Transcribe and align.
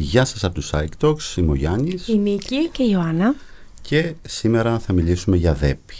Γεια 0.00 0.24
σας 0.24 0.44
από 0.44 0.54
τους 0.54 0.72
Talks, 1.00 1.36
είμαι 1.36 1.50
ο 1.50 1.54
Γιάννης. 1.54 2.08
Η 2.08 2.18
Νίκη 2.18 2.68
και 2.68 2.82
η 2.82 2.88
Ιωάννα. 2.92 3.34
Και 3.82 4.14
σήμερα 4.26 4.78
θα 4.78 4.92
μιλήσουμε 4.92 5.36
για 5.36 5.54
ΔΕΠΗ. 5.54 5.94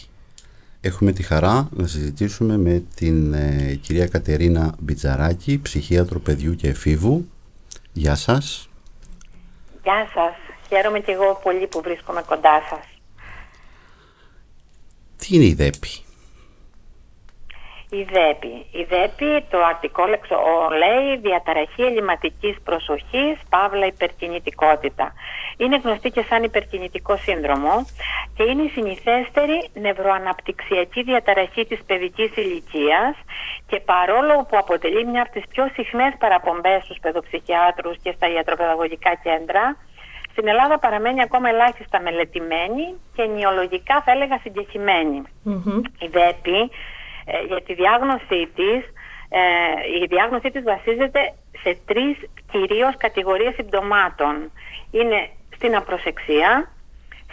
Έχουμε 0.80 1.12
τη 1.12 1.22
χαρά 1.22 1.68
να 1.72 1.86
συζητήσουμε 1.86 2.56
με 2.56 2.84
την 2.94 3.34
ε, 3.34 3.78
κυρία 3.82 4.06
Κατερίνα 4.06 4.74
Μπιτζαράκη, 4.78 5.58
ψυχίατρο 5.62 6.18
παιδιού 6.20 6.54
και 6.54 6.68
εφήβου. 6.68 7.28
Γεια 7.92 8.14
σας. 8.14 8.68
Γεια 9.82 10.08
σας. 10.14 10.34
Χαίρομαι 10.68 11.00
και 11.00 11.12
εγώ 11.12 11.40
πολύ 11.42 11.66
που 11.66 11.80
βρίσκομαι 11.84 12.22
κοντά 12.26 12.62
σας. 12.70 12.84
Τι 15.16 15.36
είναι 15.36 15.44
η 15.44 15.54
ΔΕΠΗ; 15.54 16.02
Η 17.90 18.02
ΔΕΠΗ. 18.02 18.66
Η 18.72 18.82
ΔΕΠΗ, 18.88 19.44
το 19.50 19.58
αρτικόλεξο 19.64 20.36
λέει 20.78 21.16
διαταραχή 21.16 21.82
ελληματικής 21.82 22.56
προσοχής, 22.64 23.38
παύλα 23.48 23.86
υπερκινητικότητα. 23.86 25.12
Είναι 25.56 25.80
γνωστή 25.84 26.10
και 26.10 26.22
σαν 26.28 26.42
υπερκινητικό 26.42 27.16
σύνδρομο 27.16 27.86
και 28.36 28.42
είναι 28.42 28.62
η 28.62 28.68
συνηθέστερη 28.68 29.68
νευροαναπτυξιακή 29.74 31.02
διαταραχή 31.02 31.64
της 31.66 31.80
παιδικής 31.86 32.36
ηλικίας 32.36 33.14
και 33.66 33.80
παρόλο 33.80 34.46
που 34.48 34.58
αποτελεί 34.58 35.06
μια 35.06 35.22
από 35.22 35.32
τις 35.32 35.46
πιο 35.48 35.70
συχνές 35.74 36.12
παραπομπές 36.18 36.82
στους 36.84 36.98
παιδοψυχιάτρους 37.00 37.96
και 38.02 38.12
στα 38.16 38.28
ιατροπαιδαγωγικά 38.32 39.14
κέντρα, 39.14 39.76
στην 40.30 40.48
Ελλάδα 40.48 40.78
παραμένει 40.78 41.22
ακόμα 41.22 41.48
ελάχιστα 41.48 42.00
μελετημένη 42.00 42.94
και 43.14 43.24
νιολογικά 43.24 44.02
θα 44.04 44.10
έλεγα 44.12 44.40
Η 45.98 46.06
ΔΕΠΗ 46.06 46.60
ε, 46.60 46.68
για 47.46 47.62
τη 47.62 47.74
διάγνωσή 47.74 48.48
της, 48.54 48.80
ε, 49.28 49.40
η 50.02 50.06
διάγνωσή 50.06 50.50
της 50.50 50.62
βασίζεται 50.62 51.32
σε 51.62 51.78
τρεις 51.86 52.16
κυρίως 52.50 52.96
κατηγορίες 52.96 53.54
συμπτωμάτων. 53.54 54.52
Είναι 54.90 55.30
στην 55.54 55.76
απροσεξία, 55.76 56.70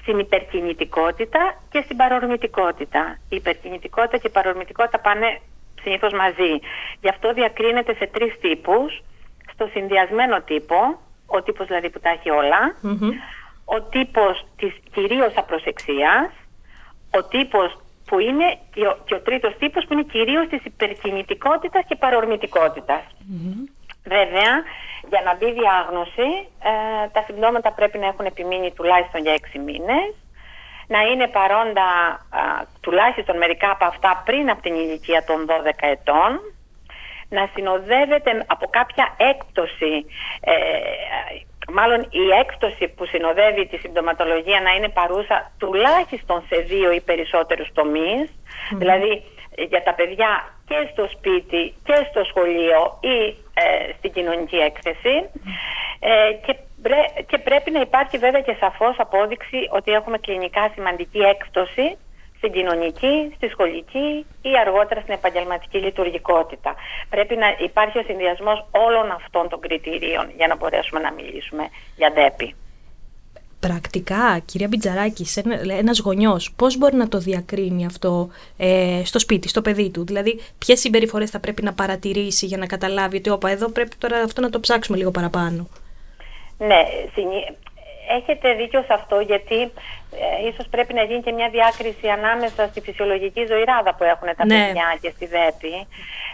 στην 0.01 0.19
υπερκινητικότητα 0.19 1.61
και 1.69 1.81
στην 1.85 1.97
παρορμητικότητα. 1.97 3.19
Η 3.29 3.35
υπερκινητικότητα 3.35 4.17
και 4.17 4.27
η 4.27 4.31
παρορμητικότητα 4.31 4.99
πάνε 4.99 5.39
συνήθως 5.81 6.13
μαζί. 6.13 6.59
Γι' 7.01 7.09
αυτό 7.09 7.33
διακρίνεται 7.33 7.93
σε 7.93 8.07
τρεις 8.07 8.39
τύπους. 8.39 9.03
Στο 9.53 9.67
συνδυασμένο 9.71 10.41
τύπο, 10.41 10.99
ο 11.25 11.41
τύπος 11.43 11.67
δηλαδή 11.67 11.89
που 11.89 11.99
τα 11.99 12.09
έχει 12.09 12.29
ο 13.65 13.81
τύπος 13.81 14.45
της 14.57 14.73
κυρίως 14.93 15.33
απροσεξίας, 15.35 16.29
ο 17.11 17.23
τύπος 17.23 17.77
που 18.05 18.19
είναι 18.19 18.57
και 18.73 18.87
ο, 18.87 18.97
και 19.05 19.15
ο 19.15 19.21
τρίτος 19.21 19.57
τύπος 19.57 19.85
που 19.85 19.93
είναι 19.93 20.03
κυρίως 20.03 20.47
της 20.47 20.65
υπερκινητικότητας 20.65 21.83
και 21.87 21.95
παρορμητικότητας. 21.95 23.03
Βέβαια, 24.03 24.51
για 25.09 25.21
να 25.25 25.35
μπει 25.35 25.51
διάγνωση, 25.51 26.29
ε, 26.69 27.07
τα 27.11 27.23
συμπτώματα 27.25 27.71
πρέπει 27.71 27.97
να 27.97 28.07
έχουν 28.07 28.25
επιμείνει 28.25 28.71
τουλάχιστον 28.71 29.21
για 29.21 29.33
6 29.33 29.59
μήνες, 29.59 30.13
να 30.87 31.01
είναι 31.01 31.27
παρόντα 31.27 31.89
τουλάχιστον 32.81 33.37
μερικά 33.37 33.69
από 33.71 33.85
αυτά 33.85 34.21
πριν 34.25 34.49
από 34.49 34.61
την 34.61 34.75
ηλικία 34.75 35.23
των 35.23 35.45
12 35.45 35.87
ετών, 35.87 36.39
να 37.29 37.49
συνοδεύεται 37.53 38.43
από 38.47 38.67
κάποια 38.69 39.15
έκπτωση 39.17 40.05
ε, 40.39 40.53
μάλλον 41.79 41.99
η 42.23 42.25
έκπτωση 42.41 42.87
που 42.95 43.05
συνοδεύει 43.05 43.67
τη 43.67 43.77
συμπτωματολογία 43.77 44.59
να 44.61 44.71
είναι 44.75 44.89
παρούσα 44.89 45.51
τουλάχιστον 45.57 46.43
σε 46.49 46.57
δύο 46.71 46.91
ή 46.91 47.01
περισσότερους 47.01 47.69
δηλαδή 48.77 49.23
για 49.69 49.83
τα 49.83 49.93
παιδιά 49.93 50.31
και 50.67 50.89
στο 50.91 51.07
σπίτι 51.15 51.73
και 51.83 52.07
στο 52.09 52.23
σχολείο 52.23 52.99
ή 53.01 53.17
ε, 53.53 53.93
στην 53.97 54.11
κοινωνική 54.11 54.55
έκθεση. 54.55 55.15
Ε, 55.99 56.33
και, 56.45 56.53
και 57.27 57.37
πρέπει 57.37 57.71
να 57.71 57.79
υπάρχει 57.79 58.17
βέβαια 58.17 58.41
και 58.41 58.55
σαφώς 58.59 58.95
απόδειξη 58.97 59.59
ότι 59.69 59.91
έχουμε 59.91 60.17
κλινικά 60.17 60.71
σημαντική 60.73 61.19
έκπτωση 61.19 61.97
στην 62.37 62.51
κοινωνική, 62.51 63.33
στη 63.35 63.47
σχολική 63.47 64.25
ή 64.41 64.51
αργότερα 64.65 65.01
στην 65.01 65.13
επαγγελματική 65.13 65.77
λειτουργικότητα. 65.77 66.75
Πρέπει 67.09 67.35
να 67.35 67.47
υπάρχει 67.59 67.97
ο 67.97 68.03
συνδυασμός 68.05 68.65
όλων 68.71 69.11
αυτών 69.11 69.49
των 69.49 69.59
κριτηρίων 69.59 70.31
για 70.37 70.47
να 70.47 70.55
μπορέσουμε 70.55 70.99
να 70.99 71.11
μιλήσουμε 71.11 71.69
για 71.95 72.11
ΔΕΠΗ. 72.15 72.55
Πρακτικά, 73.59 74.39
κυρία 74.45 74.67
Μπιτζαράκη, 74.67 75.25
ένα 75.67 75.91
γονιός, 76.03 76.53
πώς 76.55 76.77
μπορεί 76.77 76.95
να 76.95 77.07
το 77.07 77.17
διακρίνει 77.17 77.85
αυτό 77.85 78.29
ε, 78.57 79.01
στο 79.05 79.19
σπίτι, 79.19 79.47
στο 79.47 79.61
παιδί 79.61 79.89
του; 79.89 80.05
Δηλαδή, 80.05 80.39
ποιες 80.57 80.79
συμπεριφορές 80.79 81.29
θα 81.29 81.39
πρέπει 81.39 81.61
να 81.63 81.73
παρατηρήσει 81.73 82.45
για 82.45 82.57
να 82.57 82.65
καταλάβει 82.65 83.17
ότι, 83.17 83.29
όπα, 83.29 83.49
εδώ 83.49 83.69
πρέπει 83.69 83.95
τώρα 83.95 84.17
αυτό 84.17 84.41
να 84.41 84.49
το 84.49 84.59
ψάξουμε 84.59 84.97
λίγο 84.97 85.11
παραπάνω; 85.11 85.67
Ναι, 86.57 86.85
έχετε 88.17 88.53
δίκιο 88.53 88.81
σε 88.81 88.93
αυτό 88.93 89.19
γιατί 89.19 89.61
ε, 90.23 90.47
ίσως 90.47 90.67
πρέπει 90.67 90.93
να 90.93 91.03
γίνει 91.03 91.21
και 91.21 91.31
μια 91.31 91.49
διάκριση 91.49 92.07
ανάμεσα 92.07 92.67
στη 92.67 92.81
φυσιολογική 92.81 93.45
ζωηράδα 93.45 93.95
που 93.95 94.03
έχουν 94.03 94.27
τα 94.37 94.45
ναι. 94.45 94.65
παιδιά 94.65 94.97
και 95.01 95.11
στη 95.15 95.25
ΔΕΠΗ. 95.25 95.87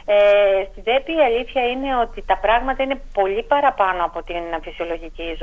Ε, 0.06 0.64
στη 0.72 0.82
ΔΕΠΗ 0.82 1.14
η 1.14 1.24
αλήθεια 1.30 1.64
είναι 1.68 1.98
ότι 1.98 2.24
τα 2.26 2.38
πράγματα 2.38 2.84
είναι 2.84 3.02
πολύ 3.14 3.44
παραπάνω 3.44 4.04
από 4.06 4.24
την 4.24 4.44
φυσιολογική 4.62 5.38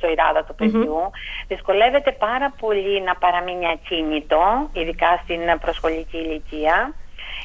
ζωηράδα 0.00 0.44
του 0.44 0.54
παιδιού. 0.54 1.10
Δυσκολεύεται 1.48 2.12
πάρα 2.12 2.54
πολύ 2.60 3.02
να 3.02 3.14
παραμείνει 3.14 3.66
ακίνητο, 3.68 4.68
ειδικά 4.72 5.20
στην 5.24 5.40
προσχολική 5.60 6.16
ηλικία 6.16 6.94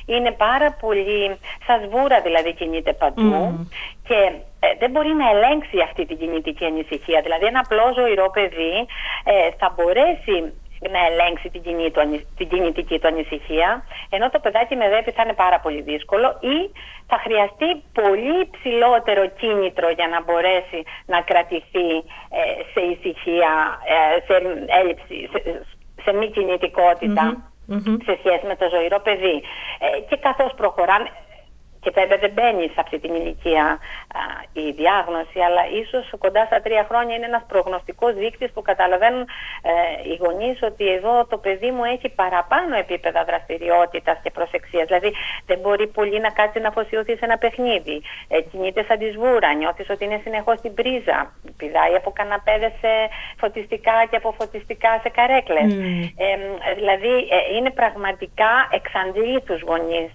είναι 0.06 0.32
πάρα 0.32 0.72
πολύ, 0.72 1.38
σαν 1.66 1.82
σβούρα 1.86 2.22
δηλαδή 2.22 2.54
κινείται 2.54 2.94
παντού 2.94 3.68
και 4.08 4.32
ε, 4.60 4.68
δεν 4.80 4.90
μπορεί 4.92 5.14
να 5.14 5.30
ελέγξει 5.30 5.80
αυτή 5.80 6.06
την 6.06 6.18
κινητική 6.18 6.66
ανησυχία. 6.66 7.22
Δηλαδή 7.22 7.46
ένα 7.46 7.60
απλό 7.60 7.94
ζωηρό 7.96 8.30
παιδί 8.30 8.76
ε, 9.24 9.50
θα 9.58 9.74
μπορέσει 9.76 10.54
να 10.92 11.00
ελέγξει 11.10 11.50
την, 11.50 11.62
την 12.38 12.48
κινητική 12.50 13.00
του 13.00 13.08
ανησυχία, 13.08 13.84
ενώ 14.10 14.30
το 14.30 14.40
παιδάκι 14.40 14.76
με 14.76 14.90
δέπη 14.90 15.12
θα 15.12 15.24
είναι 15.24 15.34
πάρα 15.34 15.60
πολύ 15.60 15.82
δύσκολο 15.82 16.38
ή 16.40 16.72
θα 17.08 17.18
χρειαστεί 17.24 17.84
πολύ 18.02 18.40
υψηλότερο 18.42 19.28
κίνητρο 19.28 19.90
για 19.90 20.08
να 20.08 20.22
μπορέσει 20.24 20.84
να 21.06 21.22
κρατηθεί 21.22 21.90
ε, 22.40 22.42
σε 22.74 22.82
ησυχία, 22.94 23.52
σε 24.28 24.34
έλλειψη, 24.80 25.30
σε, 26.04 26.14
μη 26.14 26.32
κινητικοτητα 27.66 28.12
σε 28.12 28.18
σχέση 28.20 28.46
με 28.48 28.56
το 28.56 28.66
ζωηρό 28.74 29.00
παιδί. 29.00 29.38
Ε, 29.80 30.00
και 30.10 30.18
καθώς 30.18 30.52
προχωράμε, 30.56 31.10
και 31.84 31.92
βέβαια 31.94 32.18
δεν 32.18 32.32
μπαίνει 32.32 32.66
σε 32.68 32.80
αυτή 32.84 33.00
την 33.00 33.14
ηλικία 33.16 33.80
η 34.54 34.72
διάγνωση, 34.72 35.40
αλλά 35.48 35.64
ίσως 35.82 36.06
κοντά 36.18 36.46
στα 36.46 36.62
τρία 36.62 36.86
χρόνια 36.90 37.16
είναι 37.16 37.26
ένας 37.26 37.46
προγνωστικός 37.48 38.14
δείκτης 38.14 38.52
που 38.52 38.62
καταλαβαίνουν 38.62 39.22
ε, 39.72 40.10
οι 40.10 40.16
γονείς 40.24 40.62
ότι 40.62 40.86
εδώ 40.98 41.26
το 41.26 41.38
παιδί 41.38 41.72
μου 41.72 41.84
έχει 41.84 42.10
παραπάνω 42.10 42.76
επίπεδα 42.78 43.24
δραστηριότητας 43.24 44.18
και 44.24 44.32
προσεξίας. 44.32 44.86
Δηλαδή 44.88 45.14
δεν 45.46 45.60
μπορεί 45.60 45.88
πολύ 45.88 46.20
να 46.20 46.30
κάτσει 46.30 46.60
να 46.60 46.68
αφοσιωθεί 46.68 47.14
σε 47.18 47.26
ένα 47.26 47.38
παιχνίδι. 47.38 48.02
Ε, 48.28 48.42
κινείται 48.42 48.84
σαν 48.88 48.98
της 49.00 49.14
σβούρα, 49.14 49.54
νιώθεις 49.54 49.90
ότι 49.90 50.04
είναι 50.06 50.20
συνεχώς 50.24 50.58
στην 50.58 50.74
πρίζα. 50.74 51.34
Πηδάει 51.58 51.96
από 51.96 52.12
καναπέδες 52.12 52.72
σε 52.82 52.92
φωτιστικά 53.38 54.06
και 54.10 54.16
από 54.16 54.32
φωτιστικά 54.40 55.00
σε 55.04 55.10
καρέκλες. 55.10 55.74
Ε, 56.24 56.74
δηλαδή 56.76 57.14
ε, 57.36 57.56
είναι 57.56 57.72
πραγματικά 57.72 58.52
εξαντλεί 58.72 59.42
του 59.42 59.60
γονεί 59.68 60.12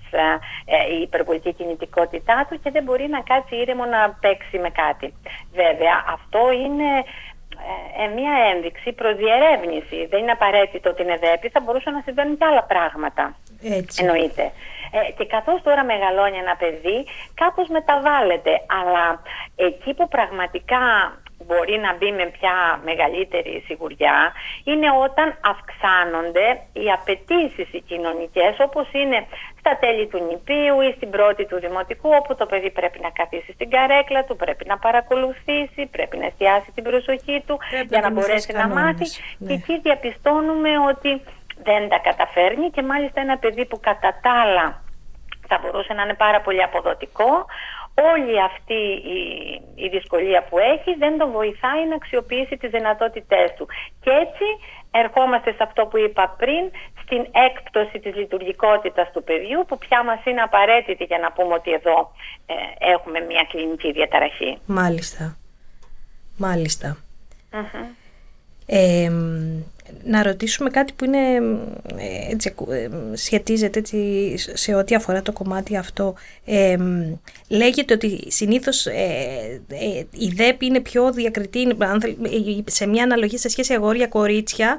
ε, 0.64 0.94
η 0.96 1.00
υπερβολική 1.02 1.52
κινητικότητά 1.58 2.46
του 2.48 2.60
και 2.62 2.70
δεν 2.70 2.82
μπορεί 2.82 3.06
να 3.08 3.20
κάτσει 3.20 3.56
ήρεμο 3.56 3.84
να 3.84 4.00
παίξει 4.20 4.58
με 4.58 4.70
κάτι. 4.82 5.14
Βέβαια, 5.52 5.96
αυτό 6.16 6.40
είναι 6.64 6.90
ε, 7.70 8.02
ε 8.02 8.06
μια 8.18 8.34
ένδειξη 8.52 8.92
προς 8.92 9.14
διερεύνηση. 9.16 10.06
Δεν 10.10 10.18
είναι 10.20 10.36
απαραίτητο 10.38 10.90
ότι 10.90 11.02
είναι 11.02 11.16
δέπη, 11.16 11.48
θα 11.48 11.60
μπορούσαν 11.60 11.92
να 11.94 12.02
συμβαίνουν 12.04 12.38
και 12.38 12.44
άλλα 12.44 12.62
πράγματα. 12.62 13.36
Έτσι. 13.78 14.04
Εννοείται. 14.04 14.44
Ε, 14.90 15.12
και 15.16 15.26
καθώς 15.26 15.62
τώρα 15.62 15.84
μεγαλώνει 15.84 16.36
ένα 16.36 16.56
παιδί, 16.56 16.98
κάπως 17.34 17.68
μεταβάλλεται. 17.68 18.52
Αλλά 18.78 19.22
εκεί 19.56 19.94
που 19.94 20.08
πραγματικά 20.08 20.82
μπορεί 21.46 21.78
να 21.78 21.94
μπει 21.96 22.10
με 22.12 22.26
πια 22.26 22.80
μεγαλύτερη 22.84 23.62
σιγουριά 23.66 24.32
είναι 24.64 24.88
όταν 25.06 25.28
αυξάνονται 25.52 26.46
οι 26.72 26.86
απαιτήσεις 26.98 27.68
οι 27.72 27.80
κοινωνικές 27.80 28.56
όπως 28.58 28.86
είναι 28.92 29.26
στα 29.68 29.78
τέλη 29.78 30.06
του 30.06 30.20
νηπίου 30.28 30.80
ή 30.88 30.92
στην 30.96 31.10
πρώτη 31.10 31.46
του 31.46 31.58
δημοτικού 31.60 32.10
όπου 32.20 32.34
το 32.34 32.46
παιδί 32.46 32.70
πρέπει 32.70 32.98
να 33.02 33.10
καθίσει 33.10 33.52
στην 33.52 33.70
καρέκλα 33.70 34.24
του, 34.24 34.36
πρέπει 34.36 34.64
να 34.66 34.78
παρακολουθήσει, 34.78 35.86
πρέπει 35.90 36.16
να 36.16 36.26
εστιάσει 36.26 36.70
την 36.74 36.84
προσοχή 36.84 37.42
του 37.46 37.58
για 37.88 38.00
να, 38.00 38.10
μπορέσει 38.10 38.52
να 38.52 38.68
μάθει 38.68 39.06
ναι. 39.38 39.46
και 39.46 39.52
εκεί 39.52 39.80
διαπιστώνουμε 39.80 40.70
ότι 40.90 41.10
δεν 41.62 41.88
τα 41.88 41.98
καταφέρνει 41.98 42.70
και 42.70 42.82
μάλιστα 42.82 43.20
ένα 43.20 43.36
παιδί 43.38 43.64
που 43.66 43.80
κατά 43.80 44.10
τα 44.22 44.32
άλλα 44.42 44.82
θα 45.48 45.58
μπορούσε 45.62 45.92
να 45.92 46.02
είναι 46.02 46.14
πάρα 46.14 46.40
πολύ 46.40 46.62
αποδοτικό 46.62 47.30
όλη 48.12 48.42
αυτή 48.42 48.80
η, 49.16 49.20
η 49.84 49.88
δυσκολία 49.88 50.40
που 50.48 50.58
έχει 50.58 50.94
δεν 50.98 51.18
τον 51.18 51.30
βοηθάει 51.30 51.82
να 51.88 51.94
αξιοποιήσει 51.94 52.56
τις 52.56 52.70
δυνατότητές 52.70 53.54
του. 53.56 53.66
Και 54.02 54.10
έτσι 54.10 54.46
ερχόμαστε 54.90 55.50
σε 55.52 55.62
αυτό 55.62 55.86
που 55.86 55.98
είπα 55.98 56.34
πριν, 56.38 56.70
στην 57.02 57.26
έκπτωση 57.48 57.98
της 57.98 58.14
λειτουργικότητας 58.14 59.10
του 59.12 59.22
παιδιού 59.24 59.64
που 59.68 59.78
πια 59.78 60.04
μας 60.04 60.24
είναι 60.24 60.40
απαραίτητη 60.40 61.04
για 61.04 61.18
να 61.18 61.32
πούμε 61.32 61.54
ότι 61.54 61.72
εδώ 61.72 62.12
ε, 62.46 62.54
έχουμε 62.92 63.20
μια 63.20 63.46
κλινική 63.48 63.92
διαταραχή. 63.92 64.58
Μάλιστα. 64.66 65.36
Μάλιστα. 66.36 66.96
Να 70.04 70.22
ρωτήσουμε 70.22 70.70
κάτι 70.70 70.92
που 70.92 71.04
είναι 71.04 71.18
ε, 71.96 72.32
έτσι, 72.32 72.54
ε, 72.70 72.88
σχετίζεται 73.16 73.78
έτσι, 73.78 74.34
σε 74.36 74.74
ό,τι 74.74 74.94
αφορά 74.94 75.22
το 75.22 75.32
κομμάτι 75.32 75.76
αυτό. 75.76 76.14
λέγεται 77.48 77.94
ότι 77.94 78.24
συνήθως 78.26 78.86
ε, 78.86 79.60
η 80.10 80.32
ΔΕΠ 80.34 80.62
είναι 80.62 80.80
πιο 80.80 81.12
διακριτή, 81.12 81.76
σε 82.64 82.86
μια 82.86 83.02
αναλογία 83.02 83.38
σε 83.38 83.48
σχέση 83.48 83.74
αγόρια-κορίτσια, 83.74 84.78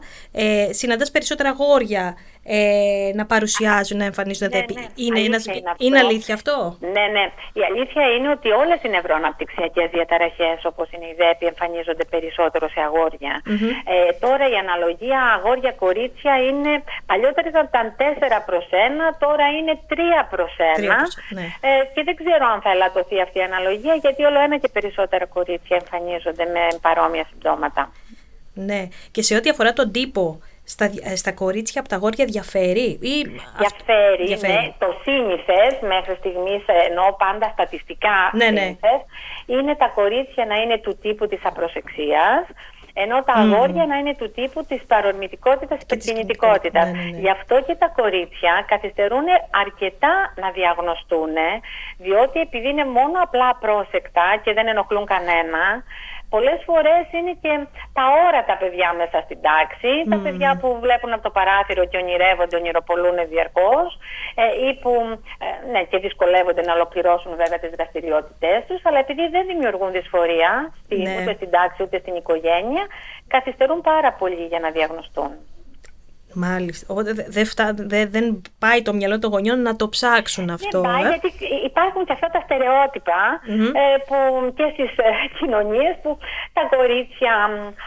συναντάς 0.72 1.12
περισσότερα 1.12 1.50
αγόρια 1.50 2.16
ε, 2.52 3.12
να 3.20 3.26
παρουσιάζουν, 3.34 3.98
να 3.98 4.06
εμφανίζονται 4.12 4.58
ναι, 4.58 4.80
ναι. 4.80 4.86
Είναι, 5.06 5.20
αλήθεια 5.20 5.54
είναι, 5.56 5.74
είναι, 5.86 6.00
αλήθεια 6.06 6.34
αυτό; 6.40 6.56
Ναι, 6.96 7.06
ναι. 7.16 7.26
Η 7.60 7.62
αλήθεια 7.70 8.04
είναι 8.14 8.30
ότι 8.38 8.50
όλες 8.62 8.80
οι 8.84 8.90
νευροαναπτυξιακέ 8.90 9.84
διαταραχές, 9.96 10.58
όπως 10.72 10.88
είναι 10.94 11.08
η 11.14 11.16
ΔΕΠΗ, 11.22 11.46
εμφανίζονται 11.54 12.06
περισσότερο 12.14 12.66
σε 12.76 12.82
αγορια 12.88 13.34
Ε, 13.96 14.12
τώρα 14.26 14.46
η 14.54 14.56
αναλογία 14.64 15.20
αγόρια-κορίτσια 15.38 16.34
είναι. 16.48 16.72
Παλιότερα 17.10 17.48
ήταν 17.50 17.86
4 17.98 18.40
προς 18.50 18.66
1, 18.72 19.16
τώρα 19.26 19.46
είναι 19.58 19.74
3 19.90 20.28
προς 20.34 20.54
1. 20.78 20.82
Ναι. 21.38 21.46
Ε, 21.68 21.70
και 21.94 22.02
δεν 22.08 22.16
ξέρω 22.22 22.44
αν 22.54 22.60
θα 22.62 22.72
ελαττωθεί 22.76 23.18
αυτή 23.26 23.38
η 23.40 23.46
αναλογία, 23.50 23.96
γιατί 24.04 24.22
όλο 24.30 24.40
ένα 24.48 24.58
και 24.58 24.70
περισσότερα 24.78 25.26
κορίτσια 25.26 25.78
εμφανίζονται 25.82 26.46
με 26.56 26.64
παρόμοια 26.86 27.26
συμπτώματα. 27.30 27.92
Ναι. 28.54 28.82
Και 29.12 29.22
σε 29.22 29.36
ό,τι 29.36 29.50
αφορά 29.50 29.74
τον 29.74 29.92
τύπο 29.92 30.40
στα, 30.74 30.86
ε, 31.04 31.16
στα 31.16 31.32
κορίτσια 31.32 31.80
από 31.82 31.90
τα 31.90 31.96
γόρια 31.96 32.26
διαφέρει 32.26 32.90
ή... 33.02 33.16
Διαφέρει, 33.58 34.26
διαφέρει; 34.26 34.54
ναι. 34.54 34.74
Το 34.78 34.90
σύνηθες 35.04 35.74
μέχρι 35.94 36.16
στιγμής, 36.16 36.64
ενώ 36.90 37.16
πάντα 37.18 37.50
στατιστικά 37.54 38.18
ναι, 38.34 38.50
ναι. 38.50 38.76
είναι 39.46 39.76
τα 39.76 39.88
κορίτσια 39.88 40.46
να 40.46 40.56
είναι 40.56 40.78
του 40.78 40.98
τύπου 41.02 41.28
της 41.28 41.40
απροσεξίας, 41.44 42.44
ενώ 42.94 43.24
τα 43.24 43.34
αγόρια 43.34 43.86
να 43.86 43.96
είναι 43.98 44.16
του 44.16 44.32
τύπου 44.32 44.66
της 44.66 44.82
παρορμητικότητας 44.88 45.80
και 45.86 45.96
της 45.96 46.06
κινητικότητας. 46.06 46.86
Ναι, 46.86 46.92
ναι, 46.92 47.04
ναι. 47.04 47.18
Γι' 47.18 47.30
αυτό 47.30 47.62
και 47.68 47.76
τα 47.76 47.88
κορίτσια 47.96 48.66
καθυστερούν 48.68 49.26
αρκετά 49.64 50.34
να 50.36 50.50
διαγνωστούν, 50.52 51.36
διότι 51.98 52.40
επειδή 52.40 52.68
είναι 52.70 52.86
μόνο 52.86 53.16
απλά 53.22 53.56
πρόσεκτα 53.56 54.26
και 54.44 54.54
δεν 54.54 54.68
ενοχλούν 54.68 55.06
κανένα, 55.06 55.84
πολλές 56.30 56.60
φορές 56.70 57.04
είναι 57.18 57.34
και 57.44 57.54
τα 57.98 58.04
όρατα 58.26 58.56
παιδιά 58.62 58.90
μέσα 59.02 59.18
στην 59.26 59.40
τάξη, 59.48 59.92
τα 60.10 60.18
παιδιά 60.24 60.58
που 60.62 60.80
βλέπουν 60.86 61.14
από 61.14 61.24
το 61.24 61.30
παράθυρο 61.38 61.86
και 61.86 61.98
ονειρεύονται, 61.98 62.56
ονειροπολούν 62.56 63.18
διαρκώς 63.32 63.88
ε, 64.44 64.68
ή 64.68 64.70
που 64.82 64.94
ε, 65.46 65.48
ναι, 65.72 65.82
και 65.90 65.98
δυσκολεύονται 65.98 66.62
να 66.62 66.74
ολοκληρώσουν 66.74 67.32
βέβαια 67.42 67.60
τις 67.60 67.72
δραστηριότητές 67.78 68.60
τους, 68.68 68.82
αλλά 68.88 69.00
επειδή 69.00 69.28
δεν 69.28 69.44
δημιουργούν 69.52 69.92
δυσφορία 69.92 70.74
ναι. 70.88 71.18
ούτε 71.18 71.34
στην 71.34 71.50
τάξη 71.50 71.84
ούτε 71.84 71.98
στην 72.00 72.16
οικογένεια, 72.16 72.84
καθυστερούν 73.28 73.82
πάρα 73.82 74.12
πολύ 74.14 74.46
για 74.52 74.60
να 74.60 74.70
διαγνωστούν. 74.70 75.32
Μάλιστα. 76.34 76.94
Δεν 76.94 77.56
δε, 77.76 78.06
δεν 78.06 78.42
πάει 78.60 78.82
το 78.82 78.94
μυαλό 78.94 79.20
των 79.20 79.32
γονιών 79.32 79.62
να 79.62 79.76
το 79.76 79.90
ψάξουν 79.90 80.50
αυτό. 80.50 80.82
Δεν 80.82 80.92
πάει, 80.92 81.04
ε; 81.04 81.08
γιατί 81.08 81.30
υπάρχουν 81.66 82.06
και 82.06 82.14
αυτά 82.14 82.28
τα 82.36 82.40
στερεοτυπα 82.46 83.22
ε, 83.84 83.98
που 84.08 84.18
και 84.58 84.66
στις 84.74 84.92
ε, 84.98 85.10
κοινωνίες 85.40 85.94
που 86.04 86.18
τα 86.54 86.64
κορίτσια 86.76 87.34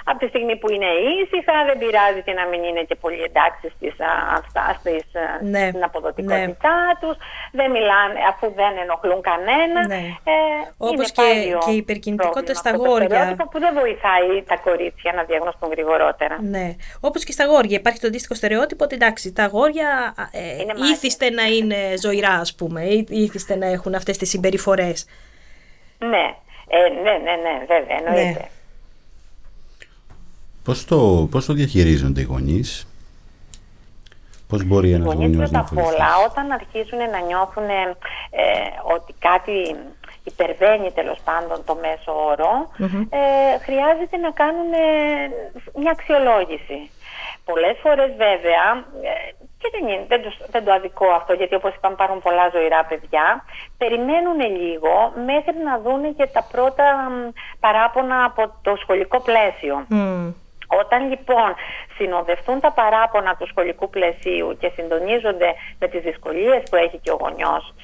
από 0.05 0.19
τη 0.19 0.27
στιγμή 0.33 0.57
που 0.61 0.69
είναι 0.75 0.91
ήσυχα 1.21 1.57
δεν 1.69 1.77
πειράζει 1.83 2.23
και 2.27 2.35
να 2.41 2.45
μην 2.51 2.61
είναι 2.69 2.83
και 2.89 2.97
πολύ 3.05 3.23
εντάξει 3.31 3.67
στις, 3.77 3.95
στις, 4.79 5.05
ναι. 5.53 5.65
στην 5.69 5.85
αποδοτικότητά 5.89 6.77
ναι. 6.87 6.95
τους, 7.01 7.17
δεν 7.59 7.69
μιλάνε 7.77 8.19
αφού 8.31 8.47
δεν 8.61 8.73
ενοχλούν 8.83 9.21
κανένα. 9.31 9.81
Ναι. 9.87 10.03
Ε, 10.33 10.37
Όπως 10.77 11.13
και, 11.13 11.29
και 11.65 11.71
η 11.71 11.77
υπερκινητικότητα 11.77 12.55
στα 12.55 12.71
γόρια. 12.71 13.37
που 13.51 13.59
δεν 13.65 13.73
βοηθάει 13.81 14.43
τα 14.51 14.57
κορίτσια 14.57 15.13
να 15.13 15.23
διαγνωστούν 15.23 15.69
γρηγορότερα. 15.71 16.37
Ναι. 16.43 16.67
Όπως 17.01 17.25
και 17.25 17.33
στα 17.33 17.45
γόρια 17.45 17.77
υπάρχει 17.77 18.01
το 18.01 18.07
αντίστοιχο 18.07 18.32
στερεότυπο 18.35 18.85
ότι 18.85 18.95
εντάξει, 18.95 19.33
τα 19.33 19.45
αγόρια 19.45 20.15
ε, 20.31 20.65
ήθιστε 20.93 21.31
να 21.31 21.43
είναι 21.43 21.77
ζωηρά, 22.01 22.33
ας 22.33 22.55
πούμε, 22.55 22.85
ή 22.85 23.07
ήθιστε 23.09 23.57
να 23.57 23.67
έχουν 23.67 23.95
αυτές 23.95 24.17
τις 24.17 24.29
συμπεριφορές. 24.29 25.07
Ναι. 25.99 26.35
Ε, 26.69 26.89
ναι, 27.03 27.11
ναι, 27.11 27.37
ναι, 27.37 27.65
βέβαια, 27.67 27.97
εννοείται. 27.97 28.41
Ναι. 28.41 28.49
Πώς 30.65 30.85
το, 30.85 31.29
πώς 31.31 31.45
το 31.45 31.53
διαχειρίζονται 31.53 32.21
οι 32.21 32.25
γονείς, 32.25 32.87
πώς 34.49 34.65
μπορεί 34.65 34.93
ένας 34.93 35.15
γονιός 35.15 35.51
να 35.51 35.61
απ' 35.61 35.77
όλα, 35.77 36.09
όταν 36.31 36.51
αρχίζουν 36.51 36.99
να 36.99 37.21
νιώθουν 37.21 37.69
ε, 37.69 37.93
ότι 38.95 39.15
κάτι 39.19 39.77
υπερβαίνει 40.25 40.93
τέλος 40.93 41.19
πάντων 41.25 41.65
το 41.65 41.75
μέσο 41.75 42.13
ε, 43.11 43.59
χρειάζεται 43.59 44.17
να 44.17 44.31
κάνουν 44.31 44.71
μια 45.75 45.91
αξιολόγηση. 45.91 46.91
Πολλές 47.45 47.77
φορές 47.83 48.11
βέβαια, 48.11 48.67
ε, 49.03 49.31
και 49.59 49.69
δεν, 49.73 49.89
είναι, 49.89 50.05
δεν, 50.09 50.23
το, 50.23 50.31
δεν 50.51 50.65
το 50.65 50.73
αδικό 50.73 51.07
αυτό, 51.09 51.33
γιατί 51.33 51.55
όπως 51.55 51.75
είπαμε 51.75 51.95
υπάρχουν 51.95 52.21
πολλά 52.23 52.49
ζωηρά 52.53 52.85
παιδιά, 52.85 53.45
περιμένουν 53.79 54.41
λίγο 54.41 55.13
μέχρι 55.27 55.57
να 55.65 55.79
δουν 55.79 56.17
και 56.17 56.27
τα 56.27 56.47
πρώτα 56.53 57.11
παράπονα 57.61 58.25
από 58.25 58.55
το 58.63 58.77
σχολικό 58.77 59.21
πλαίσιο. 59.21 59.87
Όταν 60.81 61.09
λοιπόν 61.09 61.55
συνοδευτούν 61.97 62.61
τα 62.61 62.73
παράπονα 62.73 63.37
του 63.37 63.47
σχολικού 63.47 63.91
πλαισίου 63.91 64.57
και 64.61 64.71
συντονίζονται 64.75 65.55
με 65.79 65.89
τις 65.89 66.03
δυσκολίες 66.03 66.63
που 66.71 66.77
έχει 66.77 66.99
και 66.99 67.11
ο 67.11 67.19
γονιός 67.21 67.75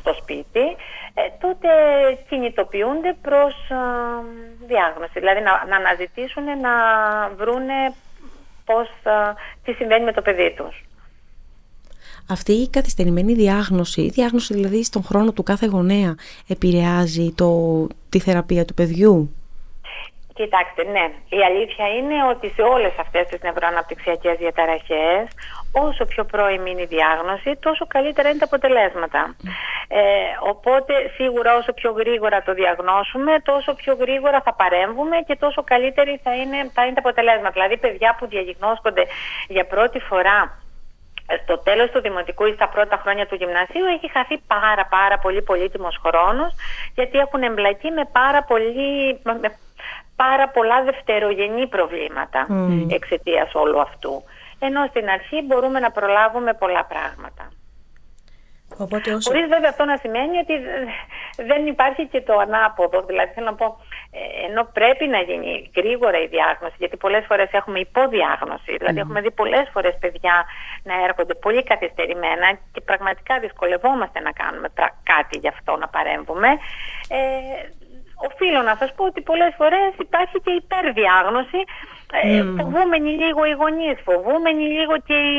στο 0.00 0.12
σπίτι, 0.14 0.76
ε, 1.14 1.22
τότε 1.40 1.68
κινητοποιούνται 2.28 3.16
προς 3.22 3.54
διάγνωση. 4.66 5.18
Δηλαδή 5.20 5.40
να, 5.40 5.64
να 5.68 5.76
αναζητήσουν 5.76 6.44
να 6.60 6.74
βρούνε 7.36 7.94
πώς, 8.64 8.88
τι 9.64 9.72
συμβαίνει 9.72 10.04
με 10.04 10.12
το 10.12 10.22
παιδί 10.22 10.54
τους. 10.56 10.84
Αυτή 12.28 12.52
η 12.52 12.68
καθυστερημένη 12.68 13.34
διάγνωση, 13.34 14.00
η 14.00 14.08
διάγνωση 14.08 14.54
δηλαδή 14.54 14.84
στον 14.84 15.02
χρόνο 15.02 15.32
του 15.32 15.42
κάθε 15.42 15.66
γονέα, 15.66 16.14
επηρεάζει 16.48 17.32
το, 17.32 17.86
τη 18.08 18.18
θεραπεία 18.18 18.64
του 18.64 18.74
παιδιού; 18.74 19.34
Κοιτάξτε, 20.34 20.82
ναι. 20.84 21.06
Η 21.38 21.44
αλήθεια 21.44 21.86
είναι 21.96 22.16
ότι 22.32 22.48
σε 22.48 22.62
όλες 22.62 22.92
αυτές 22.98 23.26
τις 23.26 23.40
νευροαναπτυξιακές 23.42 24.36
διαταραχές, 24.38 25.24
όσο 25.74 26.04
πιο 26.04 26.24
πρώιμη 26.24 26.70
είναι 26.70 26.82
η 26.82 26.86
διάγνωση, 26.86 27.56
τόσο 27.60 27.86
καλύτερα 27.86 28.28
είναι 28.28 28.38
τα 28.38 28.44
αποτελέσματα. 28.44 29.36
Ε, 29.88 30.00
οπότε, 30.40 30.92
σίγουρα 31.14 31.56
όσο 31.56 31.72
πιο 31.72 31.90
γρήγορα 31.90 32.42
το 32.42 32.54
διαγνώσουμε, 32.54 33.32
τόσο 33.44 33.74
πιο 33.74 33.94
γρήγορα 33.94 34.40
θα 34.40 34.54
παρέμβουμε 34.54 35.16
και 35.26 35.36
τόσο 35.36 35.62
καλύτερη 35.64 36.20
θα 36.22 36.36
είναι, 36.36 36.70
θα 36.74 36.82
είναι 36.84 36.94
τα 36.94 37.00
αποτελέσματα. 37.00 37.50
Δηλαδή, 37.50 37.76
παιδιά 37.76 38.16
που 38.18 38.26
διαγνώσκονται 38.26 39.04
για 39.48 39.66
πρώτη 39.66 39.98
φορά 39.98 40.62
στο 41.42 41.58
τέλος 41.58 41.90
του 41.90 42.00
δημοτικού 42.00 42.44
ή 42.44 42.52
στα 42.52 42.68
πρώτα 42.68 42.96
χρόνια 43.02 43.26
του 43.26 43.34
γυμνασίου 43.34 43.84
έχει 43.96 44.10
χαθεί 44.10 44.38
πάρα 44.46 44.86
πάρα 44.86 45.18
πολύ 45.18 45.42
πολύτιμος 45.42 46.00
χρόνος 46.04 46.54
γιατί 46.94 47.18
έχουν 47.18 47.42
εμπλακεί 47.42 47.90
με 47.90 48.08
πάρα 48.12 48.42
πολύ, 48.42 49.20
πάρα 50.16 50.48
πολλά 50.48 50.82
δευτερογενή 50.82 51.66
προβλήματα 51.66 52.46
mm. 52.50 52.86
εξαιτίας 52.90 53.54
όλου 53.54 53.80
αυτού. 53.80 54.22
Ενώ 54.58 54.86
στην 54.86 55.08
αρχή 55.08 55.42
μπορούμε 55.42 55.80
να 55.80 55.90
προλάβουμε 55.90 56.54
πολλά 56.54 56.84
πράγματα. 56.84 57.48
Οπότε 58.78 59.12
όσο... 59.14 59.30
Χωρίς 59.30 59.48
βέβαια 59.48 59.70
αυτό 59.70 59.84
να 59.84 59.96
σημαίνει 59.96 60.38
ότι 60.38 60.54
δεν 61.36 61.66
υπάρχει 61.66 62.06
και 62.06 62.20
το 62.20 62.38
ανάποδο. 62.38 63.02
Δηλαδή 63.02 63.32
θέλω 63.32 63.46
να 63.46 63.54
πω, 63.54 63.78
ε, 64.10 64.46
ενώ 64.46 64.68
πρέπει 64.72 65.06
να 65.06 65.18
γίνει 65.18 65.70
γρήγορα 65.76 66.18
η 66.20 66.26
διάγνωση, 66.26 66.74
γιατί 66.78 66.96
πολλές 66.96 67.24
φορές 67.26 67.48
έχουμε 67.52 67.78
υποδιάγνωση, 67.78 68.76
δηλαδή 68.78 68.98
έχουμε 68.98 69.20
δει 69.20 69.30
πολλές 69.30 69.68
φορές 69.72 69.96
παιδιά 70.00 70.44
να 70.82 70.94
έρχονται 71.04 71.34
πολύ 71.34 71.62
καθυστερημένα 71.62 72.58
και 72.72 72.80
πραγματικά 72.80 73.38
δυσκολευόμαστε 73.38 74.20
να 74.20 74.32
κάνουμε 74.32 74.68
κάτι 75.02 75.38
γι' 75.38 75.48
αυτό, 75.48 75.76
να 75.76 75.88
παρέμβουμε. 75.88 76.48
Ε, 77.08 77.18
οφείλω 78.28 78.62
να 78.62 78.74
σας 78.80 78.90
πω 78.96 79.04
ότι 79.04 79.20
πολλές 79.20 79.52
φορές 79.56 79.90
υπάρχει 79.98 80.36
και 80.44 80.52
υπερδιάγνωση, 80.62 81.60
ε, 82.12 82.40
mm. 82.40 82.54
φοβούμενοι 82.58 83.10
λίγο 83.22 83.44
οι 83.44 83.54
γονείς, 83.60 83.98
φοβούμενοι 84.04 84.64
λίγο 84.78 84.94
και 85.08 85.14
οι, 85.14 85.38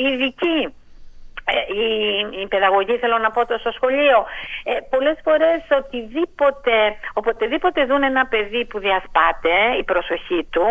οι 0.00 0.04
ειδικοί. 0.12 0.60
Ε, 1.44 1.54
η, 1.82 1.86
η 2.42 2.46
παιδαγωγή 2.46 2.96
θέλω 2.98 3.18
να 3.18 3.30
πω 3.30 3.46
το 3.46 3.58
στο 3.58 3.70
σχολείο 3.72 4.18
ε, 4.64 4.72
πολλές 4.90 5.18
φορές 5.24 5.60
οτιδήποτε 5.80 6.76
οποτεδήποτε 7.12 7.84
δουν 7.84 8.02
ένα 8.02 8.26
παιδί 8.26 8.64
που 8.64 8.78
διασπάται 8.78 9.54
η 9.80 9.84
προσοχή 9.84 10.46
του 10.50 10.68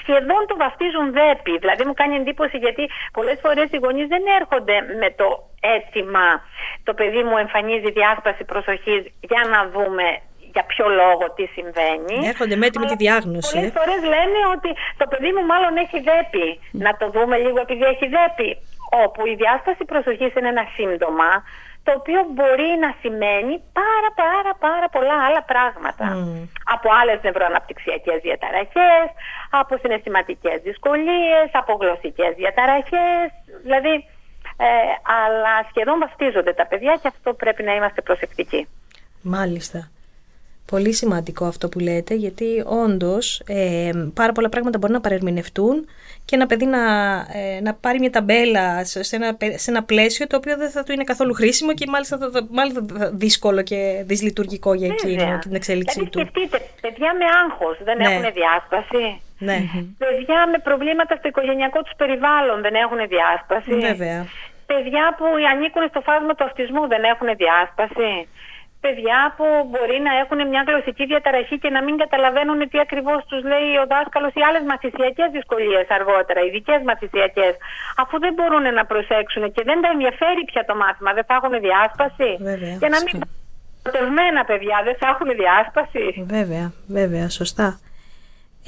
σχεδόν 0.00 0.42
το 0.48 0.56
βαφτίζουν 0.56 1.12
δέπη 1.12 1.58
δηλαδή 1.58 1.84
μου 1.84 1.94
κάνει 1.94 2.14
εντύπωση 2.14 2.56
γιατί 2.58 2.90
πολλές 3.12 3.38
φορές 3.42 3.68
οι 3.70 3.76
γονείς 3.76 4.06
δεν 4.06 4.22
έρχονται 4.40 4.76
με 5.00 5.10
το 5.10 5.28
αίτημα 5.60 6.28
το 6.84 6.94
παιδί 6.94 7.22
μου 7.22 7.36
εμφανίζει 7.36 7.90
διάσπαση 7.90 8.44
προσοχής 8.44 9.02
για 9.20 9.42
να 9.52 9.60
δούμε 9.74 10.06
για 10.56 10.64
ποιο 10.72 10.86
λόγο 11.00 11.24
τι 11.36 11.44
συμβαίνει. 11.56 12.16
Έρχονται 12.32 12.56
με 12.60 12.66
έτοιμη 12.66 12.86
τη 12.92 12.96
διάγνωση. 13.04 13.56
Πολλές 13.56 13.76
φορές 13.78 14.00
λένε 14.14 14.40
ότι 14.54 14.70
το 15.00 15.04
παιδί 15.10 15.30
μου 15.34 15.44
μάλλον 15.52 15.72
έχει 15.84 15.98
δέπη. 16.08 16.46
Να 16.84 16.90
το 17.00 17.06
δούμε 17.14 17.36
λίγο 17.44 17.58
επειδή 17.66 17.84
έχει 17.94 18.06
δέπη. 18.16 18.50
Όπου 19.04 19.20
η 19.32 19.34
διάσταση 19.42 19.82
προσοχής 19.92 20.32
είναι 20.36 20.50
ένα 20.54 20.64
σύμπτωμα 20.76 21.30
το 21.86 21.90
οποίο 22.00 22.20
μπορεί 22.34 22.70
να 22.84 22.90
σημαίνει 23.02 23.54
πάρα 23.80 24.10
πάρα 24.24 24.52
πάρα 24.66 24.88
πολλά 24.94 25.16
άλλα 25.26 25.42
πράγματα. 25.52 26.06
Από 26.74 26.88
άλλες 27.00 27.18
νευροαναπτυξιακές 27.26 28.18
διαταραχές, 28.26 29.06
από 29.60 29.72
συναισθηματικές 29.82 30.56
δυσκολίες, 30.68 31.46
από 31.60 31.72
γλωσσικές 31.80 32.30
διαταραχές, 32.40 33.26
δηλαδή, 33.66 33.94
ε, 34.66 34.68
αλλά 35.20 35.54
σχεδόν 35.70 35.96
βαφτίζονται 36.04 36.52
τα 36.60 36.66
παιδιά 36.70 36.94
και 37.00 37.08
αυτό 37.14 37.28
πρέπει 37.42 37.62
να 37.68 37.72
είμαστε 37.74 38.00
προσεκτικοί. 38.08 38.60
Μάλιστα. 39.22 39.80
Πολύ 40.70 40.92
σημαντικό 40.92 41.44
αυτό 41.44 41.68
που 41.68 41.78
λέτε, 41.78 42.14
γιατί 42.14 42.62
όντως 42.66 43.42
ε, 43.46 43.90
πάρα 44.14 44.32
πολλά 44.32 44.48
πράγματα 44.48 44.78
μπορεί 44.78 44.92
να 44.92 45.00
παρερμηνευτούν 45.00 45.86
και 46.24 46.34
ένα 46.34 46.46
παιδί 46.46 46.66
να, 46.66 46.82
ε, 47.40 47.60
να 47.62 47.74
πάρει 47.74 47.98
μια 47.98 48.10
ταμπέλα 48.10 48.84
σε 48.84 49.16
ένα, 49.16 49.36
σε 49.54 49.70
ένα 49.70 49.82
πλαίσιο 49.82 50.26
το 50.26 50.36
οποίο 50.36 50.56
δεν 50.56 50.70
θα 50.70 50.82
του 50.82 50.92
είναι 50.92 51.04
καθόλου 51.04 51.34
χρήσιμο 51.34 51.74
και 51.74 51.86
μάλιστα, 51.88 52.18
θα, 52.18 52.46
μάλιστα 52.50 52.80
δύσκολο 53.12 53.62
και 53.62 54.02
δυσλειτουργικό 54.06 54.74
για 54.74 54.86
εκείνο 54.86 55.38
και 55.38 55.48
την 55.48 55.54
εξέλιξή 55.54 55.98
δηλαδή, 55.98 56.10
του. 56.10 56.18
Σκεφτείτε, 56.20 56.58
παιδιά 56.80 57.10
με 57.18 57.24
άγχος 57.44 57.76
δεν 57.84 57.96
ναι. 57.96 58.04
έχουν 58.04 58.24
διάσπαση. 58.38 59.20
Ναι. 59.38 59.58
Παιδιά 59.98 60.38
με 60.52 60.58
προβλήματα 60.58 61.16
στο 61.16 61.28
οικογενειακό 61.28 61.82
τους 61.82 61.94
περιβάλλον 61.96 62.60
δεν 62.60 62.74
έχουν 62.74 62.98
διάσπαση. 63.14 63.74
Βέβαια. 63.88 64.26
Παιδιά 64.66 65.14
που 65.18 65.24
ανήκουν 65.52 65.82
στο 65.88 66.00
φάσμα 66.00 66.32
του 66.34 66.44
αυτισμού 66.44 66.82
δεν 66.92 67.02
έχουν 67.12 67.28
διάσπαση 67.42 68.10
παιδιά 68.86 69.18
που 69.36 69.46
μπορεί 69.70 69.98
να 70.08 70.12
έχουν 70.22 70.38
μια 70.52 70.62
γλωσσική 70.68 71.04
διαταραχή 71.12 71.56
και 71.62 71.70
να 71.76 71.80
μην 71.86 71.94
καταλαβαίνουν 72.02 72.58
τι 72.70 72.76
ακριβώς 72.86 73.20
τους 73.28 73.42
λέει 73.52 73.70
ο 73.82 73.84
δάσκαλος 73.92 74.32
ή 74.40 74.42
άλλες 74.48 74.64
μαθησιακές 74.72 75.28
δυσκολίες 75.36 75.86
αργότερα, 75.98 76.40
ειδικές 76.46 76.80
μαθησιακές, 76.90 77.52
αφού 78.02 78.14
δεν 78.24 78.32
μπορούν 78.36 78.66
να 78.78 78.84
προσέξουν 78.92 79.42
και 79.54 79.62
δεν 79.68 79.78
τα 79.82 79.88
ενδιαφέρει 79.94 80.42
πια 80.50 80.62
το 80.70 80.74
μάθημα, 80.82 81.10
δεν 81.16 81.24
θα 81.28 81.34
έχουν 81.38 81.54
διάσπαση. 81.66 82.30
Βέβαια, 82.50 82.74
και 82.82 82.88
να 82.94 82.98
μην. 83.04 83.16
Προτευμένα 83.86 84.42
παιδιά 84.50 84.78
δεν 84.86 84.96
θα 85.00 85.06
έχουν 85.12 85.28
διάσπαση. 85.40 86.04
Βέβαια, 86.36 86.66
βέβαια, 86.98 87.26
σωστά. 87.40 87.68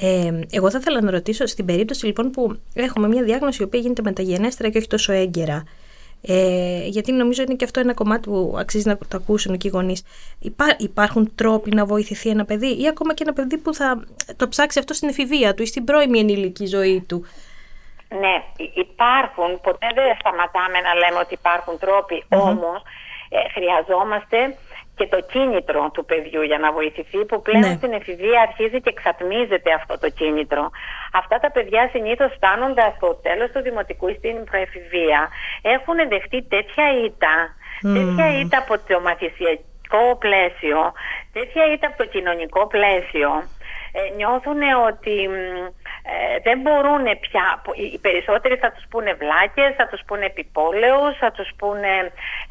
Ε, 0.01 0.39
εγώ 0.51 0.67
θα 0.71 0.77
ήθελα 0.81 1.01
να 1.01 1.11
ρωτήσω 1.11 1.45
στην 1.45 1.65
περίπτωση 1.65 2.05
λοιπόν 2.05 2.31
που 2.31 2.59
έχουμε 2.73 3.07
μια 3.07 3.23
διάγνωση 3.23 3.61
η 3.61 3.65
οποία 3.65 3.79
γίνεται 3.79 4.01
μεταγενέστερα 4.01 4.69
και 4.69 4.77
όχι 4.77 4.87
τόσο 4.87 5.11
έγκαιρα. 5.13 5.63
Ε, 6.21 6.85
γιατί 6.85 7.11
νομίζω 7.11 7.41
είναι 7.41 7.55
και 7.55 7.63
αυτό 7.63 7.79
ένα 7.79 7.93
κομμάτι 7.93 8.29
που 8.29 8.55
αξίζει 8.59 8.87
να 8.87 8.97
το 8.97 9.17
ακούσουν 9.17 9.57
και 9.57 9.67
οι 9.67 9.71
γονείς. 9.71 10.03
υπάρχουν 10.77 11.35
τρόποι 11.35 11.71
να 11.75 11.85
βοηθηθεί 11.85 12.29
ένα 12.29 12.45
παιδί 12.45 12.81
ή 12.81 12.87
ακόμα 12.87 13.13
και 13.13 13.23
ένα 13.23 13.33
παιδί 13.33 13.57
που 13.57 13.73
θα 13.73 14.03
το 14.35 14.47
ψάξει 14.47 14.79
αυτό 14.79 14.93
στην 14.93 15.09
εφηβεία 15.09 15.53
του 15.53 15.61
ή 15.61 15.65
στην 15.65 15.83
πρώιμη 15.83 16.19
ενήλικη 16.19 16.65
ζωή 16.65 17.01
του. 17.07 17.25
Ναι, 18.21 18.43
υπάρχουν. 18.73 19.61
Ποτέ 19.61 19.87
δεν 19.93 20.15
σταματάμε 20.19 20.79
να 20.79 20.93
λέμε 20.93 21.19
ότι 21.19 21.33
υπάρχουν 21.33 21.77
τρόποι. 21.79 22.23
Όμως 22.29 22.81
ε, 23.29 23.49
χρειαζόμαστε 23.53 24.57
και 24.99 25.07
το 25.15 25.19
κίνητρο 25.33 25.81
του 25.93 26.05
παιδιού 26.09 26.41
για 26.41 26.59
να 26.63 26.69
βοηθηθεί 26.71 27.19
που 27.25 27.41
πλέον 27.41 27.69
ναι. 27.69 27.79
στην 27.79 27.91
εφηβεία 27.99 28.39
αρχίζει 28.47 28.79
και 28.83 28.93
εξατμίζεται 28.95 29.69
αυτό 29.79 29.93
το 30.03 30.09
κίνητρο. 30.19 30.63
Αυτά 31.19 31.35
τα 31.43 31.49
παιδιά 31.51 31.89
συνήθως 31.93 32.31
φτάνοντας 32.37 32.91
στο 32.97 33.09
τέλος 33.25 33.49
του 33.51 33.61
δημοτικού 33.67 34.07
ή 34.07 34.15
στην 34.19 34.43
προεφηβεία 34.49 35.19
έχουν 35.75 35.97
δεχτεί 36.13 36.39
τέτοια 36.55 36.85
ήττα, 37.05 37.35
τέτοια 37.97 38.27
ήττα 38.41 38.57
από 38.63 38.73
το 38.87 38.99
μαθησιακό 39.07 40.05
πλαίσιο, 40.23 40.79
τέτοια 41.35 41.63
ήττα 41.73 41.87
από 41.87 41.97
το 42.01 42.07
κοινωνικό 42.13 42.61
πλαίσιο 42.73 43.29
ε, 43.97 44.01
νιώθουν 44.17 44.61
ότι 44.89 45.15
ε, 46.03 46.39
δεν 46.43 46.57
μπορούν 46.61 47.03
πια, 47.19 47.45
οι 47.93 47.97
περισσότεροι 47.97 48.55
θα 48.55 48.71
τους 48.71 48.85
πούνε 48.89 49.13
βλάκες, 49.13 49.71
θα 49.79 49.87
τους 49.87 50.01
πούνε 50.07 50.25
επιπόλαιους, 50.25 51.17
θα 51.17 51.31
τους 51.31 51.49
πούνε 51.57 51.93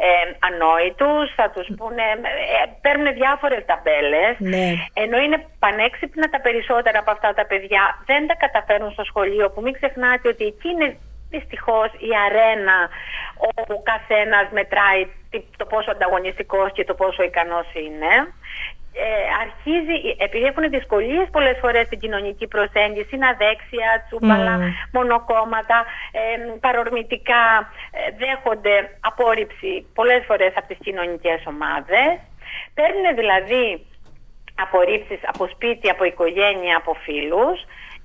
ε, 0.07 0.11
ανόητους, 0.49 1.35
θα 1.35 1.50
τους 1.55 1.67
πούνε, 1.76 2.07
ε, 2.23 2.67
παίρνουν 2.81 3.14
διάφορες 3.14 3.62
ταμπέλες, 3.71 4.35
ναι. 4.38 4.67
ενώ 4.93 5.19
είναι 5.19 5.38
πανέξυπνα 5.59 6.26
τα 6.31 6.40
περισσότερα 6.40 6.99
από 6.99 7.11
αυτά 7.11 7.35
τα 7.35 7.47
παιδιά, 7.47 7.83
δεν 8.07 8.26
τα 8.26 8.35
καταφέρουν 8.35 8.90
στο 8.93 9.05
σχολείο, 9.05 9.50
που 9.50 9.61
μην 9.61 9.73
ξεχνάτε 9.73 10.28
ότι 10.28 10.45
εκεί 10.45 10.69
είναι 10.69 10.97
δυστυχώς 11.31 11.88
η 12.09 12.11
αρένα 12.26 12.78
όπου 13.55 13.83
καθένας 13.83 14.47
μετράει 14.50 15.07
το 15.57 15.64
πόσο 15.67 15.90
ανταγωνιστικός 15.90 16.73
και 16.73 16.85
το 16.85 16.95
πόσο 16.95 17.23
ικανός 17.23 17.67
είναι 17.75 18.12
ε, 18.88 18.88
αρχίζει, 19.45 19.97
επειδή 20.19 20.45
έχουν 20.45 20.71
δυσκολίες 20.71 21.26
πολλές 21.31 21.59
φορές 21.61 21.87
στην 21.87 21.99
κοινωνική 21.99 22.47
προσέγγιση, 22.47 23.14
είναι 23.14 23.28
αδέξια, 23.35 23.88
τσούπαλα, 24.07 24.55
mm. 24.59 24.62
μονοκόμματα, 24.93 25.78
ε, 26.12 26.59
παρορμητικά, 26.61 27.45
ε, 27.90 28.00
δέχονται 28.23 28.76
απόρριψη 29.00 29.87
πολλές 29.95 30.23
φορές 30.26 30.52
από 30.57 30.69
τις 30.69 30.78
κοινωνικές 30.81 31.40
ομάδες. 31.47 32.11
Παίρνουν 32.75 33.14
δηλαδή 33.21 33.87
απορρίψεις 34.55 35.21
από 35.33 35.47
σπίτι, 35.55 35.90
από 35.90 36.05
οικογένεια, 36.05 36.76
από 36.76 36.93
φίλους 37.05 37.59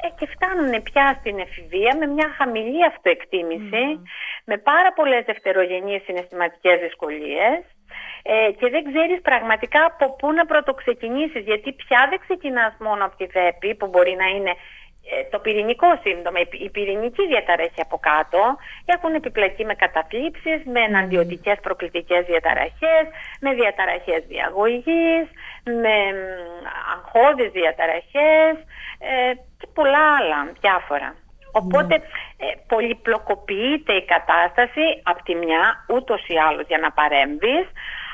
ε, 0.04 0.08
και 0.18 0.28
φτάνουν 0.34 0.84
πια 0.84 1.18
στην 1.20 1.40
εφηβεία 1.40 1.96
με 2.00 2.06
μια 2.06 2.28
χαμηλή 2.38 2.86
αυτοεκτίμηση, 2.86 3.86
με 4.46 4.58
πάρα 4.58 4.94
πολλές 4.94 5.24
δευτερογενείς 5.26 6.04
συναισθηματικές 6.04 6.80
δυσκολίες 6.80 7.60
ε, 8.24 8.52
και 8.52 8.70
δεν 8.70 8.84
ξέρεις 8.92 9.22
πραγματικά 9.22 9.86
από 9.86 10.16
πού 10.16 10.34
να 10.34 10.46
πρωτοξεκινήσεις 10.46 11.44
γιατί 11.44 11.72
πια 11.74 12.08
δεν 12.10 12.20
ξεκινάς 12.20 12.74
μόνο 12.80 13.06
από 13.06 13.16
τη 13.16 13.26
ΔΕΠΗ 13.26 13.76
που 13.76 13.88
μπορεί 13.88 14.16
να 14.16 14.28
είναι 14.36 14.54
ε, 15.12 15.24
το 15.32 15.40
πυρηνικό 15.40 16.00
σύμπτωμα, 16.04 16.40
η 16.66 16.70
πυρηνική 16.70 17.28
διαταραχή 17.28 17.82
από 17.82 17.98
κάτω 17.98 18.42
έχουν 18.86 19.14
επιπλακεί 19.14 19.66
με 19.66 19.74
καταθλίψεις, 19.74 20.60
με 20.74 20.80
εναντιωτικές 20.80 21.58
προκλητικές 21.62 22.26
διαταραχές, 22.26 23.06
με 23.40 23.54
διαταραχές 23.54 24.22
διαγωγής, 24.28 25.26
με 25.82 25.96
αγχώδεις 26.94 27.52
διαταραχές 27.52 28.54
ε, 29.00 29.34
και 29.60 29.68
πολλά 29.74 30.16
άλλα 30.18 30.52
διάφορα. 30.60 31.23
Οπότε 31.60 31.96
ε, 31.96 32.46
πολυπλοκοποιείται 32.68 33.94
η 33.94 34.06
κατάσταση 34.06 34.86
από 35.04 35.24
τη 35.24 35.36
μια 35.36 35.86
ούτως 35.88 36.28
ή 36.28 36.38
άλλως 36.48 36.66
για 36.68 36.78
να 36.78 36.92
παρέμβεις 36.92 37.68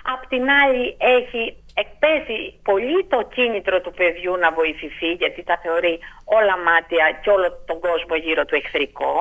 Απ' 0.04 0.28
την 0.28 0.50
άλλη 0.50 0.98
έχει 1.18 1.44
εκπέσει 1.74 2.60
πολύ 2.64 3.06
το 3.06 3.20
κίνητρο 3.36 3.82
του 3.82 3.94
παιδιού 3.94 4.38
να 4.38 4.52
βοηθηθεί 4.52 5.12
γιατί 5.12 5.44
τα 5.44 5.60
θεωρεί 5.64 6.00
όλα 6.26 6.58
μάτια 6.58 7.06
και 7.22 7.30
όλο 7.30 7.48
τον 7.66 7.80
κόσμο 7.80 8.16
γύρω 8.16 8.46
του 8.46 8.56
εχθρικό. 8.56 9.16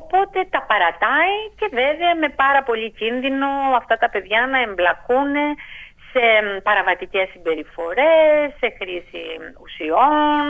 Οπότε 0.00 0.38
τα 0.50 0.62
παρατάει 0.70 1.36
και 1.58 1.68
βέβαια 1.72 2.14
με 2.22 2.28
πάρα 2.28 2.62
πολύ 2.62 2.90
κίνδυνο 2.90 3.48
αυτά 3.76 3.96
τα 3.96 4.08
παιδιά 4.10 4.46
να 4.46 4.60
εμπλακούν 4.60 5.32
σε 6.12 6.24
παραβατικές 6.62 7.28
συμπεριφορές, 7.32 8.44
σε 8.60 8.68
χρήση 8.78 9.24
ουσιών. 9.62 10.44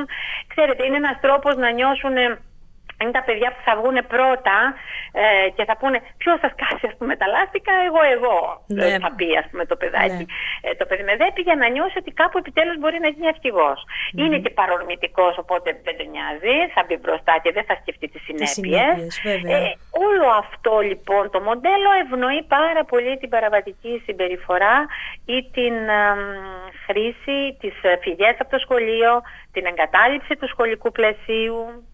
Ξέρετε, 0.46 0.86
είναι 0.86 0.96
ένας 0.96 1.18
τρόπος 1.20 1.56
να 1.56 1.70
νιώσουν 1.70 2.16
είναι 3.00 3.10
τα 3.18 3.22
παιδιά 3.22 3.48
που 3.54 3.62
θα 3.66 3.72
βγουν 3.78 3.98
πρώτα 4.14 4.58
ε, 5.12 5.48
και 5.56 5.64
θα 5.68 5.74
πούνε 5.80 5.98
ποιος 6.20 6.38
σας 6.42 6.52
κάσει 6.62 6.84
ας 6.90 6.96
πούμε 6.98 7.16
τα 7.20 7.26
λάστικα, 7.34 7.72
εγώ 7.88 8.00
εγώ 8.16 8.38
ναι. 8.66 8.98
θα 9.04 9.10
πει 9.16 9.28
ας 9.42 9.46
πούμε 9.50 9.64
το 9.70 9.76
παιδάκι. 9.76 10.24
Ναι. 10.24 10.70
Ε, 10.70 10.74
το 10.80 10.84
παιδί 10.88 11.02
με 11.10 11.16
δέπει 11.22 11.40
για 11.48 11.56
να 11.62 11.66
νιώσει 11.74 11.96
ότι 12.02 12.10
κάπου 12.20 12.38
επιτέλους 12.38 12.76
μπορεί 12.80 12.98
να 13.04 13.08
γίνει 13.08 13.28
αρχηγός. 13.34 13.78
Mm. 13.84 14.20
Είναι 14.22 14.38
και 14.44 14.50
παρορμητικός 14.50 15.38
οπότε 15.38 15.68
δεν 15.86 15.94
τον 15.98 16.08
νοιάζει, 16.14 16.56
θα 16.74 16.80
μπει 16.86 16.96
μπροστά 17.02 17.34
και 17.42 17.50
δεν 17.56 17.64
θα 17.68 17.74
σκεφτεί 17.80 18.06
τις 18.12 18.22
συνέπειες. 18.26 19.20
Ε, 19.24 19.72
όλο 20.06 20.28
αυτό 20.42 20.72
λοιπόν 20.90 21.30
το 21.30 21.40
μοντέλο 21.40 21.90
ευνοεί 22.02 22.42
πάρα 22.58 22.82
πολύ 22.84 23.18
την 23.18 23.28
παραβατική 23.28 24.02
συμπεριφορά 24.04 24.76
ή 25.24 25.38
την 25.56 25.74
χρήση, 26.86 27.38
τις 27.60 27.74
φυγές 28.00 28.36
από 28.38 28.50
το 28.50 28.58
σχολείο, 28.58 29.22
την 29.52 29.64
εγκατάλειψη 29.66 30.36
του 30.36 30.48
σχολικού 30.48 30.92
πλαισίου 30.92 31.84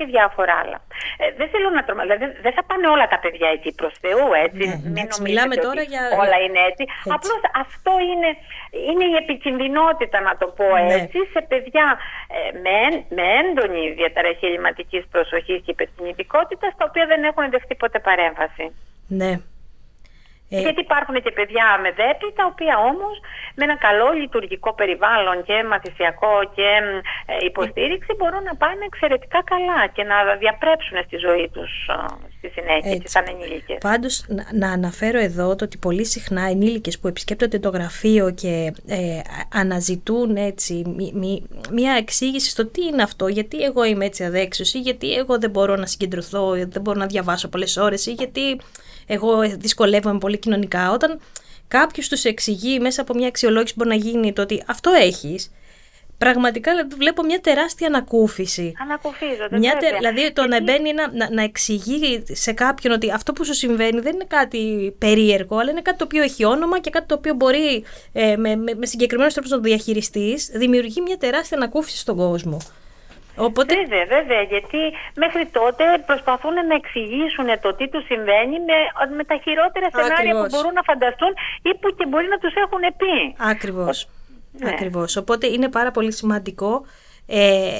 και 0.00 0.06
διάφορα 0.14 0.54
άλλα. 0.62 0.78
Ε, 1.22 1.24
δεν 1.38 1.48
θέλω 1.52 1.68
να 1.76 1.82
τρομάζω, 1.86 2.08
δηλαδή 2.08 2.26
δεν 2.46 2.52
θα 2.56 2.62
πάνε 2.68 2.86
όλα 2.94 3.06
τα 3.12 3.18
παιδιά 3.22 3.48
εκεί 3.56 3.70
προς 3.80 3.94
Θεού, 4.04 4.26
έτσι. 4.46 4.64
Ναι, 4.66 4.78
Μην 4.96 5.06
μιλάμε 5.26 5.54
τώρα 5.66 5.82
για... 5.92 6.02
όλα 6.22 6.36
είναι 6.44 6.60
έτσι. 6.68 6.84
έτσι. 6.88 7.08
Απλώς 7.16 7.40
αυτό 7.64 7.92
είναι, 8.10 8.30
είναι 8.88 9.06
η 9.12 9.14
επικινδυνότητα, 9.22 10.18
να 10.28 10.32
το 10.40 10.46
πω 10.58 10.68
ναι. 10.76 10.94
έτσι, 10.96 11.18
σε 11.34 11.40
παιδιά 11.50 11.86
ε, 12.36 12.40
με, 12.64 12.78
με 13.16 13.24
έντονη 13.40 13.82
διαταραχή 13.98 14.46
ελληματικής 14.50 15.02
προσοχής 15.14 15.58
και 15.64 15.72
υπερκινητικότητας, 15.76 16.70
τα 16.78 16.84
οποία 16.88 17.04
δεν 17.12 17.20
έχουν 17.30 17.44
δεχτεί 17.54 17.74
ποτέ 17.82 17.98
παρέμβαση. 18.08 18.64
Ναι. 19.20 19.32
Ε... 20.52 20.60
Γιατί 20.60 20.80
υπάρχουν 20.80 21.22
και 21.22 21.30
παιδιά 21.30 21.78
με 21.82 21.90
δέπη, 21.90 22.32
τα 22.36 22.44
οποία 22.52 22.78
όμως 22.78 23.14
με 23.54 23.64
ένα 23.64 23.76
καλό 23.76 24.10
λειτουργικό 24.12 24.74
περιβάλλον 24.74 25.42
και 25.42 25.64
μαθησιακό 25.64 26.34
και 26.54 26.68
ε, 27.26 27.44
υποστήριξη 27.50 28.14
μπορούν 28.18 28.42
να 28.42 28.56
πάνε 28.56 28.84
εξαιρετικά 28.84 29.40
καλά 29.52 29.86
και 29.86 30.04
να 30.04 30.16
διαπρέψουν 30.42 30.96
στη 31.06 31.16
ζωή 31.16 31.50
τους 31.54 31.72
ε, 31.88 32.29
στη 32.40 32.48
συνέχεια 32.48 32.90
Έτσι. 32.90 32.98
και 32.98 33.08
σαν 33.08 33.24
ενήλικες. 33.28 33.78
Πάντως 33.80 34.24
να, 34.28 34.46
να 34.52 34.72
αναφέρω 34.72 35.18
εδώ 35.18 35.56
το 35.56 35.64
ότι 35.64 35.76
πολύ 35.76 36.04
συχνά 36.04 36.42
ενήλικες 36.42 36.98
που 36.98 37.08
επισκέπτονται 37.08 37.58
το 37.58 37.68
γραφείο 37.68 38.30
και 38.30 38.72
ε, 38.86 39.20
αναζητούν 39.52 40.36
έτσι 40.36 40.82
μία 41.72 41.92
εξήγηση 41.92 42.50
στο 42.50 42.66
τι 42.66 42.82
είναι 42.82 43.02
αυτό, 43.02 43.28
γιατί 43.28 43.62
εγώ 43.62 43.84
είμαι 43.84 44.04
έτσι 44.04 44.24
αδέξιος 44.24 44.74
ή 44.74 44.78
γιατί 44.78 45.14
εγώ 45.14 45.38
δεν 45.38 45.50
μπορώ 45.50 45.76
να 45.76 45.86
συγκεντρωθώ, 45.86 46.50
δεν 46.50 46.82
μπορώ 46.82 46.98
να 46.98 47.06
διαβάσω 47.06 47.48
πολλές 47.48 47.76
ώρες 47.76 48.06
ή 48.06 48.12
γιατί 48.12 48.60
εγώ 49.06 49.40
δυσκολεύομαι 49.58 50.18
πολύ 50.18 50.34
υπερκοινωνικά, 50.34 50.92
όταν 50.92 51.20
κάποιος 51.68 52.08
τους 52.08 52.24
εξηγεί 52.24 52.80
μέσα 52.80 53.02
από 53.02 53.14
μια 53.14 53.28
αξιολόγηση 53.28 53.74
που 53.74 53.84
μπορεί 53.84 53.96
να 53.96 54.04
γίνει 54.04 54.32
το 54.32 54.42
ότι 54.42 54.62
αυτό 54.66 54.90
έχεις, 54.90 55.50
πραγματικά 56.24 56.72
βλέπω 56.96 57.22
μια 57.24 57.40
τεράστια 57.40 57.86
ανακούφιση. 57.86 58.72
Ανακουφίζονται. 58.82 59.58
Μια 59.58 59.74
βέβαια. 59.80 59.98
Δηλαδή 59.98 60.32
το 60.32 60.46
να 60.46 60.62
μπαίνει 60.62 60.92
να, 60.92 61.12
να, 61.12 61.26
να 61.30 61.42
εξηγεί 61.42 62.22
σε 62.26 62.52
κάποιον 62.52 62.92
ότι 62.92 63.10
αυτό 63.10 63.32
που 63.32 63.44
σου 63.44 63.54
συμβαίνει 63.54 64.00
δεν 64.00 64.14
είναι 64.14 64.26
κάτι 64.28 64.94
περίεργο, 64.98 65.58
αλλά 65.58 65.70
είναι 65.70 65.82
κάτι 65.82 65.98
το 65.98 66.04
οποίο 66.04 66.22
έχει 66.22 66.44
όνομα 66.44 66.78
και 66.78 66.90
κάτι 66.90 67.06
το 67.06 67.14
οποίο 67.14 67.34
μπορεί 67.34 67.84
ε, 68.12 68.36
με, 68.36 68.56
με, 68.56 68.74
με 68.74 68.86
συγκεκριμένους 68.86 69.32
τρόπους 69.32 69.50
να 69.50 69.56
το 69.56 69.62
διαχειριστείς, 69.62 70.50
δημιουργεί 70.54 71.00
μια 71.00 71.16
τεράστια 71.16 71.56
ανακούφιση 71.56 71.96
στον 71.96 72.16
κόσμο. 72.16 72.58
Οπότε... 73.36 73.74
Βέβαια, 73.74 74.04
βέβαια, 74.16 74.42
γιατί 74.42 74.80
μέχρι 75.14 75.46
τότε 75.46 75.84
προσπαθούν 76.06 76.54
να 76.70 76.74
εξηγήσουν 76.74 77.46
το 77.62 77.74
τι 77.74 77.88
τους 77.88 78.04
συμβαίνει 78.04 78.56
με, 78.68 78.78
με 79.16 79.24
τα 79.24 79.36
χειρότερα 79.44 79.86
σενάρια 79.90 80.16
Ακριβώς. 80.16 80.42
που 80.42 80.48
μπορούν 80.52 80.72
να 80.72 80.82
φανταστούν 80.82 81.32
ή 81.62 81.70
που 81.80 81.88
και 81.96 82.06
μπορεί 82.06 82.26
να 82.34 82.38
τους 82.38 82.54
έχουν 82.54 82.82
πει. 83.00 83.14
Ακριβώς. 83.54 84.08
Ναι. 84.52 84.68
Ακριβώς. 84.70 85.16
Οπότε 85.16 85.46
είναι 85.46 85.68
πάρα 85.68 85.90
πολύ 85.90 86.12
σημαντικό 86.12 86.84
ε, 87.26 87.70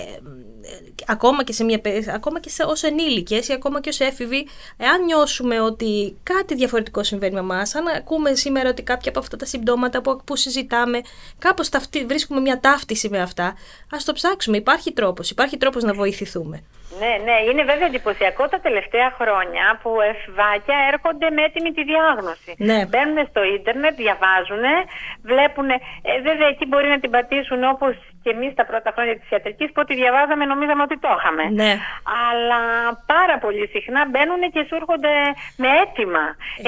ακόμα 1.07 1.45
και, 1.45 1.53
σε 1.53 1.65
μια, 1.65 1.81
ακόμα 2.15 2.41
και 2.41 2.49
σε, 2.49 2.63
ως 2.63 2.83
ενήλικες 2.83 3.49
ή 3.49 3.53
ακόμα 3.53 3.81
και 3.81 3.89
ως 3.89 4.01
έφηβοι, 4.01 4.49
εάν 4.77 5.05
νιώσουμε 5.05 5.61
ότι 5.61 6.19
κάτι 6.23 6.55
διαφορετικό 6.55 7.03
συμβαίνει 7.03 7.35
με 7.35 7.41
εμάς, 7.41 7.75
αν 7.75 7.87
ακούμε 7.87 8.35
σήμερα 8.35 8.69
ότι 8.69 8.83
κάποια 8.83 9.11
από 9.11 9.19
αυτά 9.19 9.37
τα 9.37 9.45
συμπτώματα 9.45 10.01
που, 10.01 10.21
που 10.25 10.37
συζητάμε, 10.37 11.01
κάπως 11.39 11.69
ταυτί, 11.69 12.05
βρίσκουμε 12.05 12.41
μια 12.41 12.61
ταύτιση 12.61 13.09
με 13.09 13.21
αυτά, 13.21 13.57
ας 13.91 14.05
το 14.05 14.13
ψάξουμε. 14.13 14.57
Υπάρχει 14.57 14.93
τρόπος, 14.93 15.31
υπάρχει 15.31 15.57
τρόπος 15.57 15.83
να 15.83 15.93
βοηθηθούμε. 15.93 16.63
Ναι, 16.99 17.13
ναι, 17.27 17.37
είναι 17.51 17.63
βέβαια 17.63 17.87
εντυπωσιακό 17.87 18.49
τα 18.49 18.61
τελευταία 18.61 19.11
χρόνια 19.19 19.79
που 19.83 19.91
εφηβάκια 20.01 20.77
έρχονται 20.93 21.31
με 21.31 21.43
έτοιμη 21.43 21.71
τη 21.73 21.83
διάγνωση. 21.85 22.51
Ναι. 22.57 22.87
Μπαίνουν 22.89 23.27
στο 23.31 23.43
ίντερνετ, 23.57 23.95
διαβάζουν, 24.05 24.65
βλέπουν. 25.23 25.69
Ε, 25.71 26.21
βέβαια 26.29 26.49
εκεί 26.55 26.65
μπορεί 26.67 26.89
να 26.89 27.01
την 27.01 27.11
πατήσουν 27.11 27.65
όπως 27.65 27.95
και 28.23 28.31
εμείς 28.31 28.55
τα 28.55 28.65
πρώτα 28.67 28.91
χρόνια 28.95 29.19
της 29.19 29.31
ιατρικής 29.31 29.67
που 29.73 29.81
ό,τι 29.85 29.95
διαβάζαμε 29.95 30.45
νομίζαμε 30.53 30.83
ότι 30.89 30.97
το 31.05 31.11
είχαμε. 31.17 31.45
Ναι. 31.61 31.73
Αλλά 32.29 32.61
πάρα 33.15 33.37
πολύ 33.45 33.65
συχνά 33.75 34.01
μπαίνουν 34.11 34.43
και 34.55 34.63
σου 34.69 34.75
έρχονται 34.81 35.15
με 35.63 35.69
έτοιμα. 35.83 36.25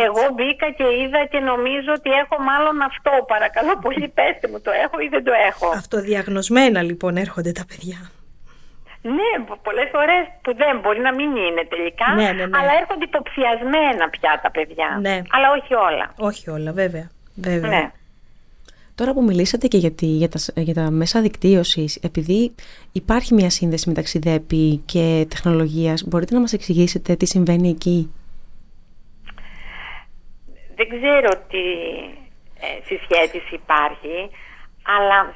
Εγώ 0.07 0.23
μπήκα 0.35 0.67
και 0.79 0.87
είδα 1.01 1.21
και 1.33 1.41
νομίζω 1.51 1.91
ότι 1.99 2.11
έχω 2.23 2.37
μάλλον 2.51 2.77
αυτό. 2.91 3.13
Παρακαλώ 3.33 3.73
πολύ, 3.85 4.07
πέστε 4.19 4.47
μου, 4.51 4.59
το 4.67 4.71
έχω 4.85 4.97
ή 5.05 5.09
δεν 5.15 5.25
το 5.29 5.33
έχω. 5.51 5.69
Αυτοδιαγνωσμένα 5.83 6.81
λοιπόν 6.89 7.13
έρχονται 7.25 7.53
τα 7.61 7.65
παιδιά. 7.71 7.99
Ναι, 9.19 9.31
πολλές 9.63 9.89
φορές 9.93 10.23
που 10.43 10.51
δεν 10.57 10.81
μπορεί 10.81 11.01
να 11.01 11.15
μην 11.15 11.31
είναι 11.37 11.65
τελικά, 11.69 12.09
ναι, 12.15 12.23
ναι, 12.23 12.47
ναι. 12.47 12.59
αλλά 12.59 12.73
έρχονται 12.81 13.05
υποψιασμένα 13.05 14.05
πια 14.15 14.41
τα 14.43 14.51
παιδιά. 14.51 14.99
Ναι. 15.01 15.23
Αλλά 15.35 15.49
όχι 15.57 15.75
όλα. 15.75 16.07
Όχι 16.17 16.51
όλα, 16.51 16.73
βέβαια. 16.73 17.11
βέβαια. 17.35 17.71
Ναι. 17.71 17.91
Τώρα 18.95 19.13
που 19.13 19.23
μιλήσατε 19.23 19.67
και 19.67 19.77
για, 19.77 19.93
τη, 19.93 20.07
για, 20.07 20.29
τα, 20.29 20.39
για 20.61 20.75
τα 20.75 20.91
μέσα 20.91 21.21
δικτύωσης, 21.21 21.97
επειδή 21.97 22.55
υπάρχει 22.93 23.35
μια 23.35 23.51
σύνδεση 23.51 23.89
μεταξύ 23.89 24.19
ΔΕΠΗ 24.19 24.77
και 24.77 25.27
τεχνολογίας, 25.29 26.05
μπορείτε 26.09 26.35
να 26.35 26.41
μας 26.41 26.53
εξηγήσετε 26.53 27.17
τι 27.17 27.27
συμβαίνει 27.27 27.69
εκεί; 27.69 28.13
Δεν 30.75 30.89
ξέρω 30.89 31.29
τι 31.49 31.65
ε, 32.61 32.83
συσχέτιση 32.85 33.55
υπάρχει, 33.55 34.31
αλλά 34.83 35.35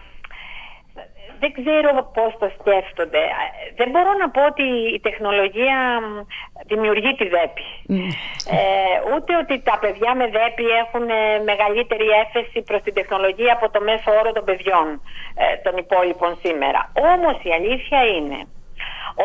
δεν 1.41 1.53
ξέρω 1.59 1.91
πώς 2.17 2.33
το 2.41 2.47
σκέφτονται. 2.59 3.23
Δεν 3.77 3.89
μπορώ 3.91 4.13
να 4.23 4.31
πω 4.31 4.41
ότι 4.53 4.67
η 4.97 5.01
τεχνολογία 5.01 5.79
δημιουργεί 6.67 7.13
τη 7.15 7.29
ΔΕΠΗ. 7.29 7.69
Ε, 8.57 8.97
ούτε 9.13 9.37
ότι 9.43 9.55
τα 9.69 9.79
παιδιά 9.83 10.15
με 10.15 10.27
ΔΕΠΗ 10.37 10.67
έχουν 10.85 11.09
ε, 11.09 11.39
μεγαλύτερη 11.51 12.07
έφεση 12.25 12.63
προς 12.63 12.83
την 12.83 12.95
τεχνολογία 12.95 13.53
από 13.53 13.71
το 13.71 13.81
μέσο 13.81 14.11
όρο 14.21 14.33
των 14.33 14.45
παιδιών 14.45 14.87
ε, 15.35 15.57
των 15.65 15.77
υπόλοιπων 15.77 16.39
σήμερα. 16.43 16.93
Όμως 17.13 17.37
η 17.43 17.51
αλήθεια 17.59 18.01
είναι 18.17 18.39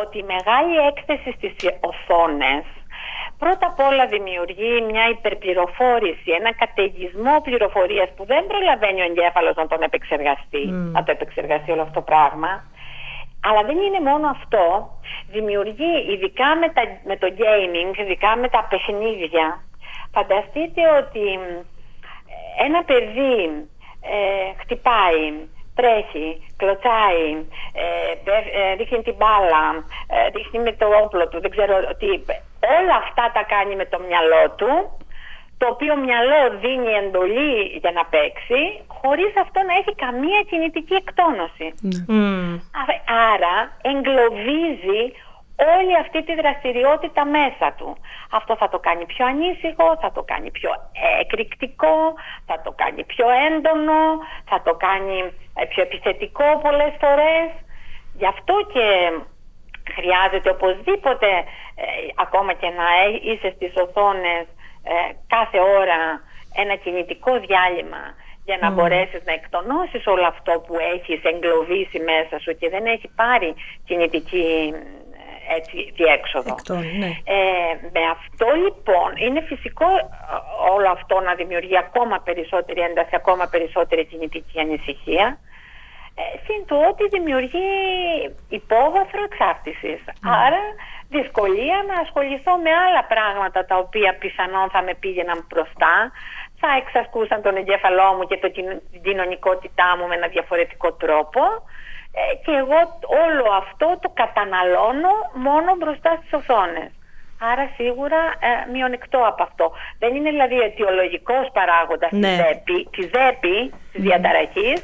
ότι 0.02 0.18
η 0.18 0.30
μεγάλη 0.34 0.76
έκθεση 0.90 1.30
στις 1.38 1.56
οθόνες 1.90 2.64
πρώτα 3.42 3.66
απ' 3.72 3.80
όλα 3.90 4.06
δημιουργεί 4.08 4.74
μια 4.92 5.06
υπερπληροφόρηση, 5.16 6.30
ένα 6.40 6.52
καταιγισμό 6.54 7.36
πληροφορίας 7.48 8.10
που 8.16 8.26
δεν 8.26 8.48
προλαβαίνει 8.48 9.02
ο 9.02 9.04
εγκέφαλος 9.10 9.56
να 9.56 9.68
τον 9.68 9.82
επεξεργαστεί, 9.82 10.64
mm. 10.70 10.92
να 10.96 11.04
το 11.04 11.12
επεξεργαστεί 11.12 11.72
όλο 11.72 11.82
αυτό 11.82 11.94
το 11.94 12.06
πράγμα. 12.12 12.52
Αλλά 13.48 13.62
δεν 13.64 13.78
είναι 13.78 14.02
μόνο 14.10 14.28
αυτό. 14.28 14.66
Δημιουργεί, 15.36 15.96
ειδικά 16.12 16.56
με, 16.62 16.68
τα, 16.76 16.82
με 17.10 17.16
το 17.18 17.28
gaming, 17.42 17.98
ειδικά 17.98 18.36
με 18.36 18.48
τα 18.50 18.68
παιχνίδια, 18.70 19.46
φανταστείτε 20.16 20.82
ότι 21.00 21.26
ένα 22.68 22.84
παιδί 22.84 23.36
ε, 24.02 24.62
χτυπάει, 24.62 25.26
τρέχει, 25.76 26.28
κλωτσάει, 26.58 27.28
ε, 27.74 28.32
ε, 28.60 28.74
ρίχνει 28.74 29.02
την 29.02 29.16
μπάλα, 29.16 29.66
ε, 30.08 30.28
ρίχνει 30.36 30.60
με 30.60 30.72
το 30.72 30.88
όπλο 31.04 31.28
του, 31.28 31.42
δεν 31.42 31.52
ξέρω 31.52 31.76
τι, 32.00 32.08
όλα 32.78 32.96
αυτά 33.04 33.32
τα 33.34 33.44
κάνει 33.44 33.76
με 33.76 33.86
το 33.86 34.00
μυαλό 34.08 34.44
του, 34.58 34.98
το 35.58 35.68
οποίο 35.68 35.96
μυαλό 36.06 36.42
δίνει 36.62 36.92
εντολή 37.02 37.56
για 37.82 37.92
να 37.92 38.06
παίξει, 38.06 38.62
χωρίς 38.88 39.34
αυτό 39.44 39.60
να 39.68 39.74
έχει 39.80 39.94
καμία 39.96 40.42
κινητική 40.50 40.94
εκτόνωση. 40.94 41.68
Mm. 42.10 42.60
Άρα 43.34 43.56
εγκλωβίζει 43.82 45.04
όλη 45.78 45.98
αυτή 46.04 46.24
τη 46.24 46.34
δραστηριότητα 46.36 47.26
μέσα 47.26 47.74
του. 47.78 47.98
Αυτό 48.32 48.56
θα 48.56 48.70
το 48.70 48.80
κάνει 48.80 49.06
πιο 49.06 49.26
ανήσυχο, 49.26 49.98
θα 50.02 50.12
το 50.12 50.22
κάνει 50.24 50.52
πιο 50.52 50.72
εκρηκτικό, 51.20 51.98
θα 52.46 52.62
το 52.64 52.72
κάνει 52.72 53.04
πιο 53.04 53.28
έντονο, 53.48 54.02
θα 54.50 54.62
το 54.62 54.74
κάνει 54.76 55.18
ε, 55.56 55.66
πιο 55.66 55.82
επιθετικό 55.84 56.60
πολλές 56.64 56.94
φορές. 57.00 57.48
Γι' 58.14 58.32
αυτό 58.36 58.54
και 58.74 58.86
χρειάζεται 59.96 60.50
οπωσδήποτε 60.50 61.28
ε, 61.76 61.86
ακόμα 62.16 62.54
και 62.54 62.70
να 62.80 62.90
είσαι 63.28 63.54
στις 63.56 63.74
οθόνες 63.76 64.46
ε, 64.84 64.94
κάθε 65.28 65.60
ώρα 65.80 66.00
ένα 66.56 66.76
κινητικό 66.76 67.40
διάλειμμα 67.40 68.04
για 68.46 68.58
να 68.62 68.70
mm. 68.72 68.74
μπορέσεις 68.74 69.22
να 69.26 69.34
εκτονώσεις 69.34 70.08
όλο 70.08 70.26
αυτό 70.26 70.64
που 70.66 70.76
έχεις 70.96 71.24
εγκλωβίσει 71.24 72.00
μέσα 72.00 72.40
σου 72.44 72.52
και 72.60 72.70
δεν 72.70 72.86
έχει 72.86 73.08
πάρει 73.16 73.54
κινητική 73.86 74.74
ε, 75.50 75.56
έτσι, 75.56 75.92
διέξοδο. 75.96 76.56
ναι. 77.00 77.12
ε, 77.38 77.74
με 77.96 78.04
αυτό 78.16 78.48
λοιπόν 78.64 79.10
είναι 79.26 79.42
φυσικό 79.42 79.90
όλο 80.74 80.90
αυτό 80.90 81.20
να 81.20 81.34
δημιουργεί 81.36 81.78
ακόμα 81.78 82.22
περισσότερη 82.28 82.82
ένταση, 82.82 83.14
ακόμα 83.14 83.48
περισσότερη 83.48 84.06
κινητική 84.06 84.60
ανησυχία 84.60 85.28
ε, 85.28 85.50
συν 86.46 86.66
του 86.68 86.78
ότι 86.90 87.08
δημιουργεί 87.08 87.70
υπόβαθρο 88.50 89.24
εξάρτησης. 89.24 90.00
Άρα 90.46 90.62
δυσκολία 91.10 91.78
να 91.88 91.96
ασχοληθώ 92.04 92.54
με 92.66 92.72
άλλα 92.86 93.04
πράγματα 93.14 93.66
τα 93.66 93.78
οποία 93.78 94.16
πιθανόν 94.22 94.70
θα 94.70 94.82
με 94.82 94.94
πήγαιναν 95.00 95.46
μπροστά, 95.50 96.12
θα 96.60 96.70
εξασκούσαν 96.82 97.42
τον 97.42 97.56
εγκέφαλό 97.56 98.14
μου 98.16 98.24
και 98.30 98.38
το, 98.38 98.52
την 98.52 99.02
κοινωνικότητά 99.04 99.98
μου 99.98 100.08
με 100.08 100.16
ένα 100.16 100.28
διαφορετικό 100.28 100.94
τρόπο 100.94 101.42
ε, 102.20 102.36
και 102.44 102.52
εγώ 102.62 102.80
όλο 103.26 103.46
αυτό 103.62 103.88
το 104.02 104.10
καταναλώνω 104.22 105.14
μόνο 105.34 105.76
μπροστά 105.76 106.12
στις 106.20 106.34
οθόνες. 106.34 106.92
Άρα 107.52 107.70
σίγουρα 107.76 108.22
ε, 108.50 108.72
μειονεκτό 108.72 109.20
από 109.32 109.44
αυτό. 109.44 109.72
Δεν 110.00 110.16
είναι 110.16 110.30
δηλαδή 110.30 110.60
αιτιολογικός 110.60 111.50
παράγοντας 111.54 112.12
ναι. 112.12 112.28
της 112.28 112.36
ΔΕΠΗ, 112.38 112.88
της, 112.92 113.08
ΔΕΠΗ, 113.16 113.74
της 113.92 114.02
διαταραχής, 114.02 114.84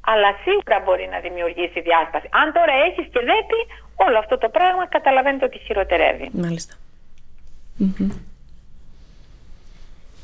αλλά 0.00 0.30
σίγουρα 0.44 0.82
μπορεί 0.84 1.08
να 1.10 1.18
δημιουργήσει 1.20 1.80
διάσταση. 1.80 2.28
Αν 2.30 2.52
τώρα 2.52 2.72
έχεις 2.86 3.06
και 3.12 3.20
ΔΕΠΗ, 3.30 3.60
όλο 3.96 4.18
αυτό 4.18 4.38
το 4.38 4.48
πράγμα 4.48 4.86
καταλαβαίνετε 4.86 5.44
ότι 5.44 5.58
χειροτερεύει. 5.58 6.30
Μάλιστα. 6.32 6.74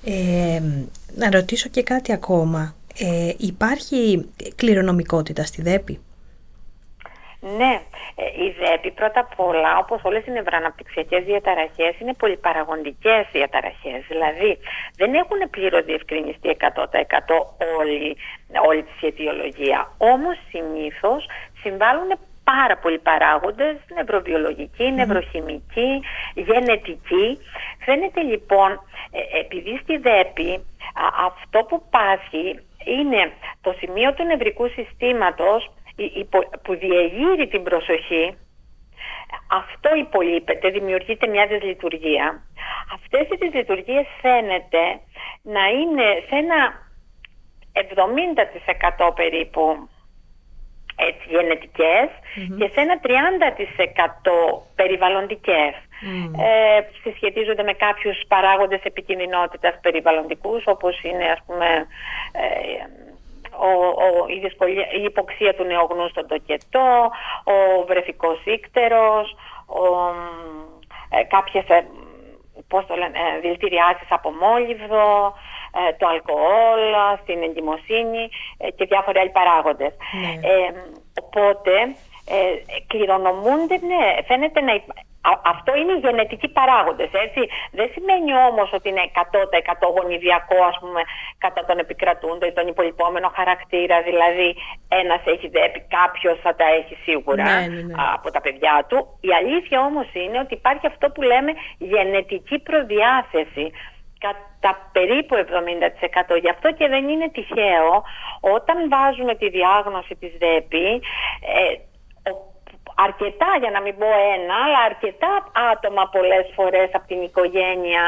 Ε, 0.04 0.62
να 1.14 1.30
ρωτήσω 1.30 1.68
και 1.68 1.82
κάτι 1.82 2.12
ακόμα. 2.12 2.74
Ε, 2.98 3.32
υπάρχει 3.36 4.28
κληρονομικότητα 4.54 5.44
στη 5.44 5.62
ΔΕΠΗ; 5.62 6.00
Ναι, 7.56 7.80
ε, 8.14 8.44
η 8.44 8.54
ΔΕΠΗ 8.58 8.90
πρώτα 8.90 9.20
απ' 9.20 9.40
όλα, 9.40 9.78
όπως 9.78 10.00
όλες 10.04 10.26
οι 10.26 10.30
νευροαναπτυξιακές 10.30 11.24
διαταραχές, 11.24 12.00
είναι 12.00 12.14
πολυπαραγοντικές 12.14 13.26
διαταραχές. 13.32 14.04
Δηλαδή, 14.08 14.58
δεν 14.96 15.14
έχουν 15.14 15.50
πλήρως 15.50 15.84
διευκρινιστεί 15.84 16.48
100% 16.48 17.56
όλη, 17.78 18.16
όλη 18.66 18.82
τη 18.82 19.06
αιτιολογία. 19.06 19.92
Όμως, 19.98 20.36
συνήθως 20.48 21.26
συμβάλλουν 21.62 22.10
πάρα 22.44 22.76
πολλοί 22.76 22.98
παράγοντες, 22.98 23.76
νευροβιολογικοί, 23.94 24.92
νευροχημικοί, 24.92 26.02
γενετικοί. 26.34 27.38
Φαίνεται 27.84 28.20
λοιπόν, 28.20 28.70
ε, 29.10 29.38
επειδή 29.38 29.78
στη 29.82 29.96
ΔΕΠΗ 29.96 30.64
αυτό 31.26 31.64
που 31.68 31.82
πάθει 31.90 32.44
είναι 32.84 33.32
το 33.60 33.74
σημείο 33.78 34.12
του 34.14 34.24
νευρικού 34.24 34.68
συστήματος 34.68 35.70
που 36.62 36.74
διεγείρει 36.76 37.48
την 37.48 37.62
προσοχή 37.62 38.36
αυτό 39.46 39.94
υπολείπεται, 39.94 40.70
δημιουργείται 40.70 41.26
μια 41.26 41.46
δυσλειτουργία. 41.46 42.42
Αυτές 42.94 43.28
οι 43.28 43.36
δυσλειτουργίες 43.40 44.06
φαίνεται 44.20 45.00
να 45.42 45.66
είναι 45.66 46.22
σε 46.28 46.36
ένα 46.36 46.58
70% 49.08 49.12
περίπου 49.14 49.88
έτσι, 50.96 51.26
γενετικες 51.28 52.08
και 52.58 52.70
σε 52.72 52.80
ένα 52.80 53.00
30% 53.02 53.06
περιβαλλοντικές. 54.74 55.74
Mm. 55.74 56.30
Ε, 56.40 56.80
συσχετίζονται 57.02 57.62
με 57.62 57.72
κάποιους 57.72 58.22
παράγοντες 58.28 58.80
επικινδυνότητας 58.82 59.78
περιβαλλοντικούς 59.80 60.62
όπως 60.66 61.02
είναι 61.02 61.24
ας 61.24 61.42
πούμε 61.46 61.66
ε, 62.32 63.04
ο, 63.58 63.70
ο, 64.04 64.26
η, 64.28 64.38
δυσκολία, 64.38 64.86
η 64.92 65.02
υποξία 65.02 65.54
του 65.54 65.64
νεογνού 65.64 66.08
στον 66.08 66.26
τοκετό, 66.26 67.10
ο 67.44 67.84
βρεφικός 67.86 68.44
ύκτερος, 68.44 69.36
ο, 69.66 69.84
ε, 71.08 71.22
κάποιες 71.22 71.64
ε, 71.68 71.86
πώς 72.68 72.86
το 72.86 72.94
λένε, 72.94 73.18
ε, 73.18 73.40
δηλητηριάσεις 73.40 74.06
από 74.08 74.30
μόλιβδο, 74.30 75.34
ε, 75.88 75.92
το 75.92 76.06
αλκοόλ, 76.06 76.82
στην 77.22 77.42
εγκυμοσύνη 77.42 78.28
ε, 78.58 78.70
και 78.70 78.84
διάφοροι 78.84 79.18
άλλοι 79.18 79.30
παράγοντες. 79.30 79.92
Ναι. 80.20 80.30
οπότε 81.22 81.72
κληρονομούνται, 82.86 83.76
ναι, 83.90 84.04
φαίνεται 84.26 84.60
να 84.60 84.72
αυτό 85.52 85.76
είναι 85.76 85.92
οι 85.92 86.02
γενετικοί 86.04 86.48
παράγοντες, 86.48 87.10
έτσι. 87.12 87.42
Δεν 87.78 87.88
σημαίνει 87.94 88.32
όμως 88.50 88.68
ότι 88.72 88.88
είναι 88.88 89.10
100% 89.14 89.86
γονιδιακό, 89.96 90.58
ας 90.70 90.76
πούμε, 90.80 91.00
κατά 91.38 91.64
τον 91.64 91.78
επικρατούντο 91.78 92.46
ή 92.46 92.52
τον 92.52 92.66
υπολοιπόμενο 92.66 93.28
χαρακτήρα. 93.34 94.02
Δηλαδή, 94.02 94.48
ένας 94.88 95.20
έχει 95.24 95.48
δέπει, 95.48 95.80
κάποιος 95.98 96.36
θα 96.42 96.54
τα 96.54 96.66
έχει 96.78 96.94
σίγουρα 97.04 97.44
ναι, 97.44 97.66
ναι, 97.66 97.82
ναι. 97.82 97.94
από 98.14 98.30
τα 98.30 98.40
παιδιά 98.40 98.84
του. 98.88 99.18
Η 99.20 99.30
αλήθεια 99.40 99.80
όμως 99.80 100.08
είναι 100.12 100.38
ότι 100.38 100.54
υπάρχει 100.54 100.86
αυτό 100.86 101.10
που 101.10 101.22
λέμε 101.22 101.52
γενετική 101.78 102.58
προδιάθεση 102.58 103.64
κατά 104.24 104.72
περίπου 104.92 105.34
70%. 105.36 106.40
Γι' 106.40 106.50
αυτό 106.50 106.72
και 106.72 106.88
δεν 106.88 107.08
είναι 107.08 107.28
τυχαίο 107.36 107.92
όταν 108.40 108.76
βάζουμε 108.88 109.34
τη 109.34 109.48
διάγνωση 109.48 110.14
της 110.20 110.32
ΔΕΠΗ, 110.38 110.90
ε, 111.54 111.74
αρκετά, 113.06 113.50
για 113.60 113.70
να 113.70 113.80
μην 113.80 113.94
πω 113.98 114.08
ένα, 114.36 114.54
αλλά 114.64 114.80
αρκετά 114.90 115.32
άτομα 115.72 116.02
πολλές 116.16 116.46
φορές 116.56 116.88
από 116.92 117.06
την 117.06 117.22
οικογένεια 117.22 118.04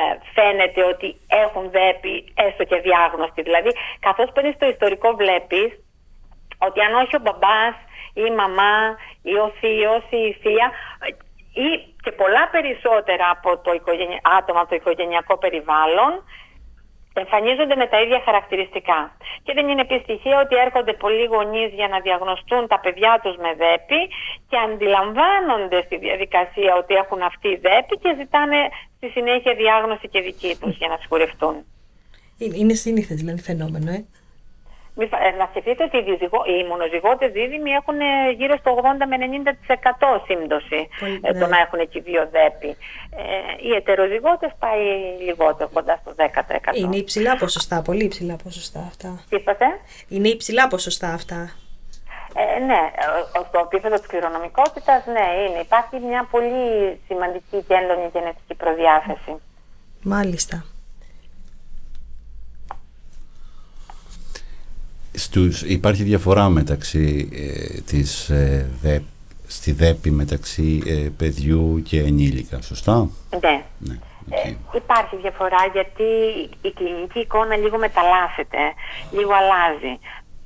ε, 0.00 0.04
φαίνεται 0.34 0.82
ότι 0.92 1.08
έχουν 1.42 1.70
ΔΕΠΗ 1.70 2.16
έστω 2.46 2.64
και 2.64 2.78
διάγνωστη. 2.86 3.42
Δηλαδή, 3.42 3.70
καθώς 4.00 4.28
παίρνει 4.32 4.52
στο 4.52 4.66
ιστορικό 4.74 5.08
βλέπεις 5.22 5.70
ότι 6.58 6.80
αν 6.80 6.94
όχι 7.02 7.16
ο 7.16 7.22
μπαμπάς 7.24 7.76
ή 8.20 8.22
η 8.30 8.34
μαμά 8.40 8.76
ή 9.22 9.34
ο 9.44 9.48
θείος 9.60 10.04
ή 10.10 10.16
η 10.16 10.32
θεία 10.42 10.70
ή 11.64 11.68
και 12.04 12.12
πολλά 12.12 12.48
περισσότερα 12.50 13.26
από 13.30 13.58
το 13.58 13.70
άτομα 14.38 14.60
από 14.60 14.68
το 14.68 14.74
οικογενειακό 14.74 15.38
περιβάλλον 15.38 16.12
εμφανίζονται 17.24 17.76
με 17.82 17.86
τα 17.92 17.98
ίδια 18.04 18.20
χαρακτηριστικά. 18.24 19.00
Και 19.44 19.52
δεν 19.56 19.68
είναι 19.68 19.84
επιστοιχεία 19.88 20.36
ότι 20.44 20.54
έρχονται 20.66 20.92
πολλοί 20.92 21.24
γονείς 21.34 21.70
για 21.78 21.88
να 21.92 21.98
διαγνωστούν 22.06 22.62
τα 22.72 22.78
παιδιά 22.84 23.12
τους 23.22 23.36
με 23.44 23.50
δέπη 23.62 24.00
και 24.50 24.56
αντιλαμβάνονται 24.66 25.78
στη 25.86 25.96
διαδικασία 26.04 26.72
ότι 26.80 26.94
έχουν 27.02 27.20
αυτή 27.30 27.48
η 27.48 27.58
δέπη 27.66 27.94
και 28.02 28.10
ζητάνε 28.20 28.60
στη 28.96 29.08
συνέχεια 29.16 29.54
διάγνωση 29.54 30.06
και 30.12 30.20
δική 30.20 30.52
τους 30.60 30.76
για 30.80 30.88
να 30.88 30.96
σιγουρευτούν. 31.00 31.56
Είναι 32.38 32.74
σύνηθες 32.74 33.16
δηλαδή 33.16 33.40
φαινόμενο, 33.40 33.90
ε. 33.90 34.04
Ε, 34.98 35.30
να 35.38 35.46
σκεφτείτε 35.50 35.84
ότι 35.84 35.96
οι 36.52 36.64
μονοζυγότες 36.68 37.32
δίδυμοι 37.32 37.70
έχουν 37.70 38.00
ε, 38.00 38.30
γύρω 38.38 38.56
στο 38.56 38.78
80 38.82 38.82
με 39.10 39.16
90% 40.06 40.20
σύμπτωση 40.26 40.88
ε, 41.22 41.32
το 41.32 41.38
ναι. 41.38 41.46
να 41.46 41.58
έχουν 41.58 41.78
εκεί 41.78 42.00
δύο 42.00 42.28
δέπη. 42.32 42.76
οι 43.66 43.70
ετεροζυγότες 43.76 44.52
πάει 44.58 44.82
λιγότερο, 45.26 45.70
κοντά 45.72 46.00
στο 46.02 46.14
10%. 46.72 46.76
Είναι 46.76 46.96
υψηλά 46.96 47.36
ποσοστά, 47.36 47.82
πολύ 47.82 48.04
υψηλά 48.04 48.36
ποσοστά 48.44 48.80
αυτά. 48.80 49.24
Τι 49.28 49.36
είπατε; 49.36 49.66
Είναι 50.08 50.28
υψηλά 50.28 50.68
ποσοστά 50.68 51.08
αυτά. 51.12 51.52
Ε, 52.38 52.58
ναι, 52.58 52.80
στο 53.48 53.58
επίπεδο 53.64 53.96
της 53.96 54.06
κληρονομικότητας, 54.06 55.06
ναι, 55.06 55.26
είναι. 55.42 55.60
Υπάρχει 55.60 55.96
μια 56.06 56.28
πολύ 56.30 57.00
σημαντική 57.06 57.62
και 57.68 57.74
έντονη 57.74 58.10
γενετική 58.12 58.54
προδιάθεση. 58.54 59.32
Μάλιστα. 60.02 60.64
Στους, 65.18 65.62
υπάρχει 65.62 66.02
διαφορά 66.02 66.48
μεταξύ 66.48 67.28
ε, 67.32 67.80
της 67.80 68.28
ε, 68.28 69.02
στη 69.46 69.72
ΔΕΠΗ 69.72 70.10
μεταξύ 70.10 70.82
ε, 70.86 71.08
παιδιού 71.16 71.82
και 71.82 72.00
ενήλικα, 72.00 72.60
σωστά; 72.60 73.08
Ναι. 73.40 73.64
ναι 73.78 73.98
ε, 74.30 74.54
υπάρχει 74.74 75.16
διαφορά 75.16 75.62
γιατί 75.72 76.08
η 76.60 76.70
κλινική 76.70 77.18
εικόνα 77.18 77.56
λίγο 77.56 77.78
μεταλλάσσεται, 77.78 78.58
λίγο 79.10 79.32
αλλάζει. 79.32 79.98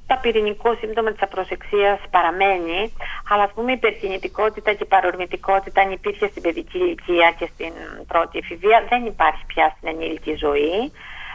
Τα 0.07 0.19
πυρηνικό 0.19 0.75
σύμπτωμα 0.75 1.11
της 1.13 1.23
απροσεξίας 1.23 1.99
παραμένει, 2.11 2.93
αλλά 3.31 3.43
ας 3.43 3.53
πούμε 3.55 3.71
η 3.71 3.75
υπερκινητικότητα 3.75 4.73
και 4.73 4.83
η 4.83 4.87
παρορμητικότητα 4.87 5.81
αν 5.81 5.91
υπήρχε 5.91 6.27
στην 6.29 6.43
παιδική 6.43 6.79
ηλικία 6.79 7.35
και 7.39 7.49
στην 7.55 7.73
πρώτη 8.07 8.39
εφηβεία 8.39 8.87
δεν 8.89 9.05
υπάρχει 9.07 9.43
πια 9.47 9.75
στην 9.77 9.89
ενήλικη 9.89 10.35
ζωή. 10.35 10.93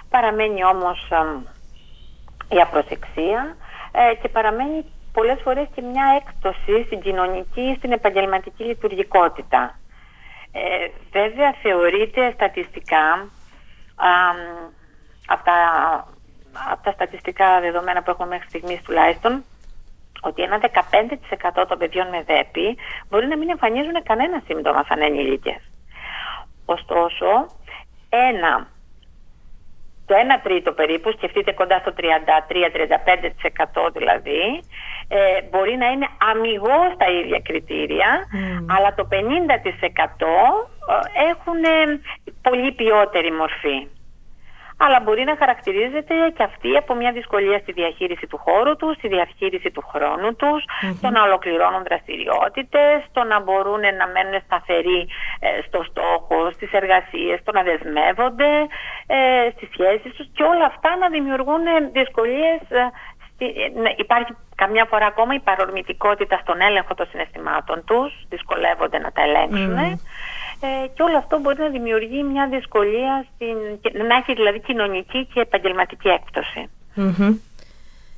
Παραμένει 0.09 0.65
όμως 0.65 1.11
η 2.49 2.59
απροσεξία 2.61 3.55
ε, 3.91 4.15
και 4.21 4.29
παραμένει 4.29 4.85
πολλές 5.13 5.41
φορές 5.43 5.67
και 5.75 5.81
μια 5.81 6.05
έκπτωση 6.21 6.83
στην 6.85 7.01
κοινωνική 7.01 7.61
ή 7.61 7.75
στην 7.75 7.91
επαγγελματική 7.91 8.63
λειτουργικότητα. 8.63 9.79
Ε, 10.51 10.87
βέβαια 11.11 11.53
θεωρείται 11.61 12.31
στατιστικά 12.31 13.29
από, 15.27 15.43
τα, 15.43 15.57
από 16.71 16.83
τα 16.83 16.91
στατιστικά 16.91 17.59
δεδομένα 17.59 18.03
που 18.03 18.09
έχουμε 18.09 18.27
μέχρι 18.27 18.47
στιγμής 18.49 18.81
τουλάχιστον 18.81 19.43
ότι 20.21 20.41
ένα 20.41 20.59
15% 21.61 21.65
των 21.67 21.77
παιδιών 21.77 22.07
με 22.07 22.23
ΔΕΠΗ 22.23 22.77
μπορεί 23.09 23.27
να 23.27 23.37
μην 23.37 23.49
εμφανίζουν 23.49 24.03
κανένα 24.03 24.41
σύμπτωμα 24.45 24.83
σαν 24.83 25.01
ενήλικες. 25.01 25.61
Ωστόσο, 26.65 27.47
ένα 28.09 28.67
το 30.05 30.15
1 30.15 30.17
τρίτο 30.43 30.71
περίπου, 30.71 31.11
σκεφτείτε 31.11 31.51
κοντά 31.51 31.79
στο 31.79 31.93
33-35% 31.97 32.03
δηλαδή, 33.93 34.61
ε, 35.07 35.41
μπορεί 35.49 35.75
να 35.77 35.87
είναι 35.87 36.07
αμυγός 36.31 36.91
τα 36.97 37.11
ίδια 37.11 37.39
κριτήρια, 37.39 38.09
αλλά 38.77 38.93
το 38.93 39.07
50% 39.11 39.15
ε, 39.15 39.17
έχουν 41.29 41.61
πολύ 42.41 42.71
ποιότερη 42.71 43.31
μορφή 43.31 43.87
αλλά 44.77 44.99
μπορεί 45.03 45.23
να 45.23 45.35
χαρακτηρίζεται 45.39 46.15
και 46.37 46.43
αυτή 46.43 46.77
από 46.77 46.95
μια 46.95 47.11
δυσκολία 47.11 47.57
στη 47.59 47.71
διαχείριση 47.71 48.27
του 48.27 48.37
χώρου 48.37 48.75
τους, 48.75 48.95
στη 48.95 49.07
διαχείριση 49.07 49.71
του 49.71 49.83
χρόνου 49.91 50.35
τους, 50.35 50.63
mm 50.65 50.93
στο 50.97 51.09
να 51.09 51.21
ολοκληρώνουν 51.21 51.83
δραστηριότητες, 51.83 52.95
στο 53.09 53.23
να 53.23 53.39
μπορούν 53.41 53.83
να 53.99 54.05
μένουν 54.13 54.41
σταθεροί 54.45 55.01
ε, 55.39 55.61
στο 55.67 55.83
στόχο, 55.89 56.51
στις 56.51 56.71
εργασίες, 56.71 57.39
στο 57.39 57.51
να 57.51 57.61
δεσμεύονται 57.63 58.51
ε, 59.07 59.49
στις 59.55 59.69
σχέσεις 59.71 60.11
τους 60.15 60.27
και 60.35 60.43
όλα 60.43 60.65
αυτά 60.65 60.89
να 61.01 61.09
δημιουργούν 61.09 61.63
δυσκολίες 61.91 62.61
ε, 63.37 63.45
ναι, 63.81 63.91
υπάρχει 63.97 64.31
καμιά 64.55 64.85
φορά 64.85 65.05
ακόμα 65.05 65.33
η 65.33 65.39
παρορμητικότητα 65.39 66.37
στον 66.41 66.61
έλεγχο 66.61 66.93
των 66.93 67.07
συναισθημάτων 67.11 67.83
τους, 67.85 68.11
δυσκολεύονται 68.29 68.97
να 68.97 69.11
τα 69.11 69.21
ελέγξουν 69.21 69.99
ε, 70.59 70.87
και 70.93 71.03
όλο 71.03 71.17
αυτό 71.17 71.39
μπορεί 71.39 71.59
να 71.59 71.69
δημιουργεί 71.69 72.23
μια 72.23 72.47
δυσκολία, 72.47 73.25
στην, 73.33 73.57
να 74.07 74.15
έχει 74.15 74.33
δηλαδή 74.33 74.59
κοινωνική 74.59 75.27
και 75.33 75.39
επαγγελματική 75.39 76.09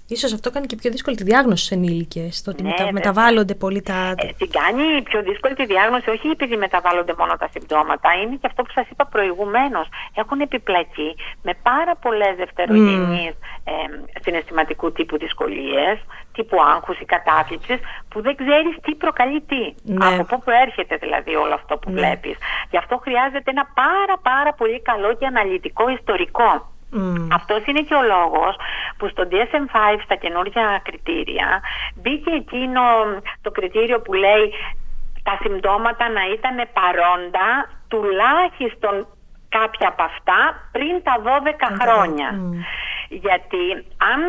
Ίσως 0.08 0.34
αυτό 0.34 0.52
κάνει 0.52 0.66
και 0.66 0.76
πιο 0.76 0.92
δύσκολη 0.92 1.16
τη 1.16 1.24
διάγνωση 1.24 1.66
στους 1.66 1.78
ενήλικες, 1.78 2.42
το 2.42 2.52
ότι 2.52 2.64
ναι, 2.64 2.92
μεταβάλλονται 2.92 3.56
πολύ 3.56 3.82
τα... 3.82 4.14
Ε, 4.18 4.28
την 4.38 4.50
κάνει 4.50 5.02
πιο 5.02 5.22
δύσκολη 5.22 5.56
τη 5.56 5.66
διάγνωση, 5.66 6.10
όχι 6.10 6.28
επειδή 6.28 6.58
μεταβάλλονται 6.58 7.14
μόνο 7.18 7.38
τα 7.38 7.48
συμπτώματα, 7.52 8.14
είναι 8.22 8.36
και 8.36 8.48
αυτό 8.48 8.64
που 8.64 8.72
σας 8.72 8.86
είπα 8.90 9.06
προηγουμένως. 9.06 9.88
Έχουν 10.16 10.40
επιπλακεί 10.40 11.16
με 11.42 11.54
πάρα 11.64 11.96
πολλές 11.96 12.36
δευτερογενείς 12.38 13.34
mm. 13.34 13.72
ε, 13.72 14.20
συναισθηματικού 14.22 14.92
τύπου 14.92 15.18
δυσκολίες, 15.18 15.98
τύπου 16.34 16.58
άγχους 16.62 17.00
ή 17.00 17.06
κατάθλιψης, 17.06 17.80
που 18.10 18.22
δεν 18.22 18.36
ξέρεις 18.36 18.76
τι 18.82 18.96
προκαλεί 18.96 19.42
τι. 19.42 19.64
Ναι. 19.84 20.06
Από 20.06 20.24
πού 20.24 20.42
προέρχεται 20.44 20.96
δηλαδή 20.96 21.36
όλο 21.36 21.54
αυτό 21.54 21.78
που 21.78 21.90
ναι. 21.92 22.00
βλέπεις. 22.00 22.38
Γι' 22.70 22.78
αυτό 22.78 22.98
χρειάζεται 22.98 23.52
ένα 23.56 23.66
πάρα 23.74 24.18
πάρα 24.22 24.54
πολύ 24.54 24.82
καλό 24.82 25.16
και 25.16 25.26
αναλυτικό 25.26 25.90
ιστορικό. 25.90 26.76
Mm. 26.94 27.28
Αυτός 27.32 27.66
είναι 27.66 27.82
και 27.82 27.96
ο 27.96 28.02
λόγος 28.02 28.56
που 28.98 29.08
στο 29.08 29.28
DSM-5 29.32 30.00
στα 30.04 30.16
καινούργια 30.16 30.82
κριτήρια 30.84 31.62
μπήκε 31.96 32.32
εκείνο 32.32 32.82
το 33.42 33.52
κριτήριο 33.52 34.02
που 34.02 34.14
λέει 34.14 34.54
τα 35.24 35.38
συμπτώματα 35.42 36.10
να 36.10 36.24
ήταν 36.36 36.56
παρόντα 36.74 37.70
τουλάχιστον 37.88 39.08
κάποια 39.50 39.88
από 39.88 40.04
αυτά 40.04 40.40
πριν 40.72 41.04
τα 41.04 41.16
12 41.24 41.78
χρόνια. 41.82 42.30
Γιατί 43.10 43.64
αν 44.12 44.22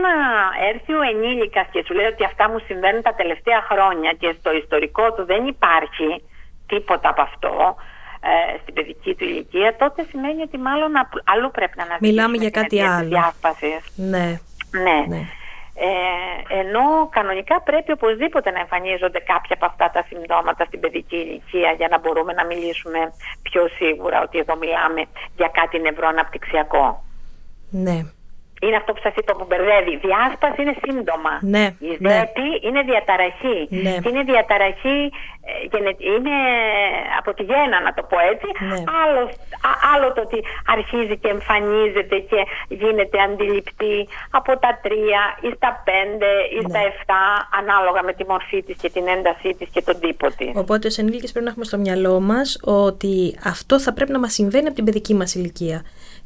έρθει 0.72 0.92
ο 0.92 1.02
ενήλικας 1.02 1.66
και 1.70 1.82
σου 1.86 1.94
λέει 1.94 2.06
ότι 2.06 2.24
αυτά 2.24 2.48
μου 2.50 2.58
συμβαίνουν 2.66 3.02
τα 3.02 3.14
τελευταία 3.14 3.60
χρόνια 3.70 4.12
και 4.12 4.34
στο 4.38 4.52
ιστορικό 4.52 5.12
του 5.12 5.24
δεν 5.24 5.46
υπάρχει 5.46 6.22
τίποτα 6.66 7.08
από 7.08 7.22
αυτό, 7.22 7.76
ε, 8.20 8.58
στην 8.62 8.74
παιδική 8.74 9.14
του 9.14 9.24
ηλικία, 9.24 9.76
τότε 9.76 10.06
σημαίνει 10.10 10.42
ότι 10.42 10.58
μάλλον 10.58 10.92
αλλού 11.24 11.50
πρέπει 11.50 11.72
να 11.76 11.82
αναζητήσουμε 11.82 12.12
Μιλάμε 12.12 12.36
για 12.36 12.50
κάτι 12.50 12.80
άλλο. 12.82 13.34
Ναι. 13.94 14.40
ναι. 14.70 14.98
ναι. 15.08 15.22
Ε, 15.80 16.58
ενώ 16.60 17.08
κανονικά 17.10 17.60
πρέπει 17.60 17.92
οπωσδήποτε 17.92 18.50
να 18.50 18.60
εμφανίζονται 18.60 19.18
κάποια 19.18 19.54
από 19.58 19.66
αυτά 19.66 19.90
τα 19.90 20.04
συμπτώματα 20.08 20.64
στην 20.64 20.80
παιδική 20.80 21.16
ηλικία 21.16 21.70
για 21.76 21.88
να 21.90 21.98
μπορούμε 21.98 22.32
να 22.32 22.44
μιλήσουμε 22.44 23.12
πιο 23.42 23.68
σίγουρα 23.68 24.22
ότι 24.22 24.38
εδώ 24.38 24.56
μιλάμε 24.56 25.04
για 25.36 25.50
κάτι 25.52 25.78
νευροαναπτυξιακό. 25.78 27.04
Ναι 27.70 27.98
είναι 28.62 28.76
αυτό 28.76 28.90
που 28.92 29.00
σας 29.06 29.14
είπα 29.20 29.32
που 29.38 29.44
μπερδεύει. 29.48 29.92
Η 29.96 30.00
διάσπαση 30.06 30.58
είναι 30.62 30.76
σύντομα. 30.84 31.32
Ναι, 31.54 31.64
η 31.90 31.92
ΔΕΠΗ 32.06 32.48
ναι. 32.50 32.58
είναι 32.66 32.80
διαταραχή. 32.90 33.58
Ναι. 33.84 33.94
Και 34.02 34.08
είναι 34.08 34.22
διαταραχή, 34.32 35.00
ε, 35.48 35.78
είναι 36.14 36.36
από 37.18 37.30
τη 37.36 37.42
γέννα 37.50 37.76
να 37.86 37.90
το 37.96 38.02
πω 38.10 38.16
έτσι. 38.32 38.48
Ναι. 38.70 38.78
Άλλο, 39.02 39.22
άλλο 39.92 40.06
το 40.12 40.20
ότι 40.26 40.38
αρχίζει 40.74 41.16
και 41.22 41.30
εμφανίζεται 41.36 42.16
και 42.30 42.40
γίνεται 42.68 43.16
αντιληπτή 43.26 43.98
από 44.30 44.52
τα 44.64 44.70
τρία 44.84 45.22
ή 45.46 45.50
στα 45.56 45.70
πέντε 45.88 46.30
ή 46.56 46.60
στα 46.68 46.80
ναι. 46.80 46.88
εφτά 46.90 47.22
ανάλογα 47.60 48.00
με 48.08 48.12
τη 48.12 48.24
μορφή 48.32 48.62
της 48.62 48.76
και 48.82 48.90
την 48.90 49.06
έντασή 49.16 49.50
της 49.58 49.68
και 49.74 49.82
τον 49.82 50.00
τύπο 50.00 50.26
της. 50.38 50.50
Οπότε 50.54 50.86
ως 50.86 50.98
ενήλικες 50.98 51.30
πρέπει 51.30 51.44
να 51.44 51.50
έχουμε 51.50 51.64
στο 51.70 51.78
μυαλό 51.78 52.20
μας 52.20 52.58
ότι 52.64 53.38
αυτό 53.44 53.80
θα 53.80 53.92
πρέπει 53.92 54.12
να 54.12 54.18
μας 54.18 54.32
συμβαίνει 54.32 54.66
από 54.66 54.74
την 54.74 54.84
παιδική 54.84 55.14
μας 55.14 55.34
ηλικία. 55.34 55.82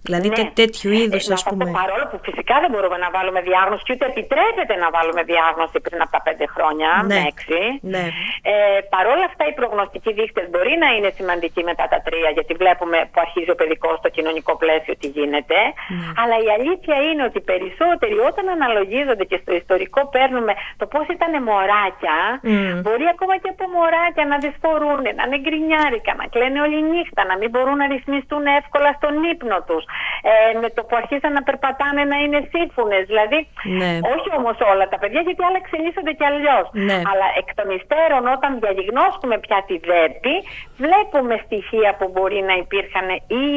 Δηλαδή 0.08 0.28
ναι. 0.28 0.50
τέτοιου 0.60 0.90
είδους, 1.00 1.24
ε, 1.28 1.32
ας 1.36 1.42
πούμε. 1.48 1.64
Παρόλο 1.80 2.04
που 2.10 2.18
φυσικά 2.26 2.54
δεν 2.62 2.70
μπορούμε 2.72 2.98
να 3.04 3.08
βάλουμε 3.16 3.40
διάγνωση 3.48 3.82
και 3.86 3.92
ούτε 3.96 4.06
επιτρέπεται 4.12 4.74
να 4.82 4.88
βάλουμε 4.96 5.22
διάγνωση 5.30 5.76
πριν 5.86 5.98
από 6.04 6.12
τα 6.16 6.20
πέντε 6.26 6.46
χρόνια, 6.54 6.90
ναι. 6.94 7.06
με 7.06 7.16
έξι. 7.30 7.60
Ναι. 7.94 8.04
Ε, 8.52 8.54
παρόλα 8.94 9.24
αυτά, 9.30 9.42
οι 9.50 9.54
προγνωστικοί 9.60 10.10
δείκτε 10.18 10.42
μπορεί 10.52 10.74
να 10.84 10.88
είναι 10.96 11.10
σημαντικοί 11.18 11.62
μετά 11.70 11.84
τα 11.92 11.98
τρία, 12.06 12.30
γιατί 12.36 12.52
βλέπουμε 12.62 12.98
που 13.12 13.18
αρχίζει 13.26 13.50
ο 13.54 13.56
παιδικός 13.60 13.96
στο 14.02 14.08
κοινωνικό 14.16 14.52
πλαίσιο 14.62 14.94
τι 15.00 15.08
γίνεται. 15.16 15.58
Ναι. 15.98 16.08
Αλλά 16.20 16.36
η 16.46 16.48
αλήθεια 16.56 16.96
είναι 17.08 17.22
ότι 17.28 17.40
περισσότεροι 17.50 18.16
όταν 18.30 18.44
αναλογίζονται 18.56 19.24
και 19.30 19.38
στο 19.42 19.52
ιστορικό 19.60 20.00
παίρνουμε 20.14 20.52
το 20.80 20.86
πώς 20.92 21.04
ήταν 21.16 21.32
μωράκια, 21.48 22.18
mm. 22.34 22.74
μπορεί 22.82 23.06
ακόμα 23.14 23.34
και 23.42 23.50
από 23.54 23.64
μωράκια 23.74 24.24
να 24.32 24.36
δυσφορούν, 24.44 25.02
να 25.18 25.22
είναι 25.26 25.38
γκρινιάρικα, 25.44 26.12
να 26.20 26.26
κλαίνε 26.32 26.58
όλη 26.66 26.78
νύχτα, 26.92 27.22
να 27.30 27.34
μην 27.40 27.48
μπορούν 27.52 27.76
να 27.82 27.86
ρυθμιστούν 27.94 28.44
εύκολα 28.60 28.90
στον 28.98 29.14
ύπνο 29.32 29.58
τους 29.68 29.84
ε, 30.30 30.58
με 30.62 30.68
το 30.76 30.80
που 30.86 30.94
αρχίσαν 31.00 31.32
να 31.38 31.42
περπατάνε 31.48 32.02
να 32.12 32.16
είναι 32.24 32.40
σύμφωνες. 32.54 33.02
Δηλαδή, 33.12 33.38
ναι. 33.80 33.92
όχι 34.14 34.28
όμως 34.38 34.56
όλα 34.72 34.86
τα 34.92 34.98
παιδιά, 35.02 35.20
γιατί 35.26 35.42
άλλα 35.48 35.58
εξελίσσονται 35.64 36.12
κι 36.18 36.26
αλλιώς. 36.30 36.66
Ναι. 36.88 36.98
Αλλά 37.10 37.26
εκ 37.40 37.48
των 37.58 37.68
υστέρων, 37.78 38.22
όταν 38.36 38.50
διαγνώσουμε 38.62 39.34
πια 39.44 39.58
τη 39.68 39.76
ΔΕΠΗ, 39.88 40.36
βλέπουμε 40.84 41.34
στοιχεία 41.44 41.90
που 41.98 42.06
μπορεί 42.12 42.40
να 42.50 42.54
υπήρχαν 42.64 43.06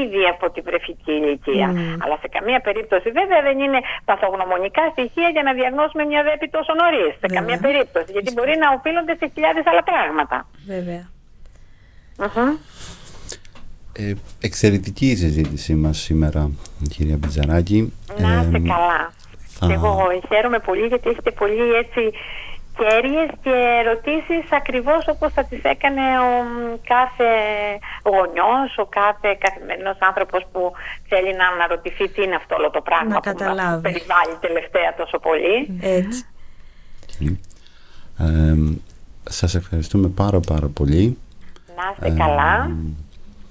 ήδη 0.02 0.24
από 0.34 0.46
την 0.54 0.64
βρεφική 0.68 1.14
ηλικία. 1.20 1.68
Αλλά 2.04 2.16
σε 2.24 2.28
καμία 2.36 2.60
περίπτωση, 2.68 3.08
βέβαια, 3.20 3.40
δεν 3.48 3.58
είναι 3.66 3.80
παθογνωμονικά 4.10 4.84
στοιχεία 4.94 5.30
για 5.36 5.44
να 5.48 5.52
διαγνώσουμε 5.60 6.04
μια 6.12 6.22
ΔΕΠΗ 6.28 6.48
τόσο 6.58 6.72
νωρίς. 6.82 7.12
Σε 7.24 7.28
καμία 7.36 7.60
περίπτωση. 7.66 8.10
Γιατί 8.16 8.30
μπορεί 8.36 8.54
να 8.64 8.68
οφείλονται 8.78 9.16
σε 9.20 9.26
χιλιάδες 9.34 9.64
άλλα 9.72 9.84
πράγματα. 9.92 10.38
Βέβαια. 10.74 11.04
Ε, 13.98 14.14
εξαιρετική 14.42 15.06
η 15.06 15.16
συζήτησή 15.16 15.74
μας 15.76 15.98
σήμερα, 15.98 16.52
κυρία 16.90 17.18
Μπιτζαράκη. 17.18 17.94
Να 18.18 18.42
είστε 18.42 18.60
καλά. 18.60 19.14
Θα... 19.46 19.74
Εγώ 19.74 20.08
χαίρομαι 20.28 20.60
πολύ 20.60 20.86
γιατί 20.86 21.10
έχετε 21.10 21.32
πολύ 21.32 21.74
έτσι 21.74 22.12
κέρυες 22.78 23.30
και 23.44 23.56
ερωτήσεις 23.82 24.52
ακριβώς 24.52 25.08
όπως 25.08 25.34
θα 25.34 25.44
τις 25.44 25.64
έκανε 25.64 26.02
ο 26.20 26.32
κάθε 26.94 27.30
γονιός, 28.04 28.78
ο 28.78 28.86
κάθε 28.86 29.38
καθημερινός 29.40 29.98
άνθρωπος 30.00 30.46
που 30.52 30.72
θέλει 31.08 31.36
να 31.36 31.48
αναρωτηθεί 31.48 32.10
τι 32.10 32.24
είναι 32.24 32.36
αυτό 32.36 32.56
όλο 32.56 32.70
το 32.72 32.82
πράγμα 32.82 33.10
να 33.10 33.16
που 33.16 33.22
καταλάβει. 33.22 33.82
περιβάλλει 33.82 34.36
τελευταία 34.42 34.94
τόσο 34.98 35.20
πολύ. 35.20 35.80
Έτσι. 35.82 36.26
Ε, 38.18 38.56
σας 39.30 39.56
ευχαριστούμε 39.56 40.08
πάρα 40.08 40.40
πάρα 40.40 40.68
πολύ. 40.68 41.18
Να 41.76 41.84
είστε 41.92 42.24
καλά. 42.24 42.76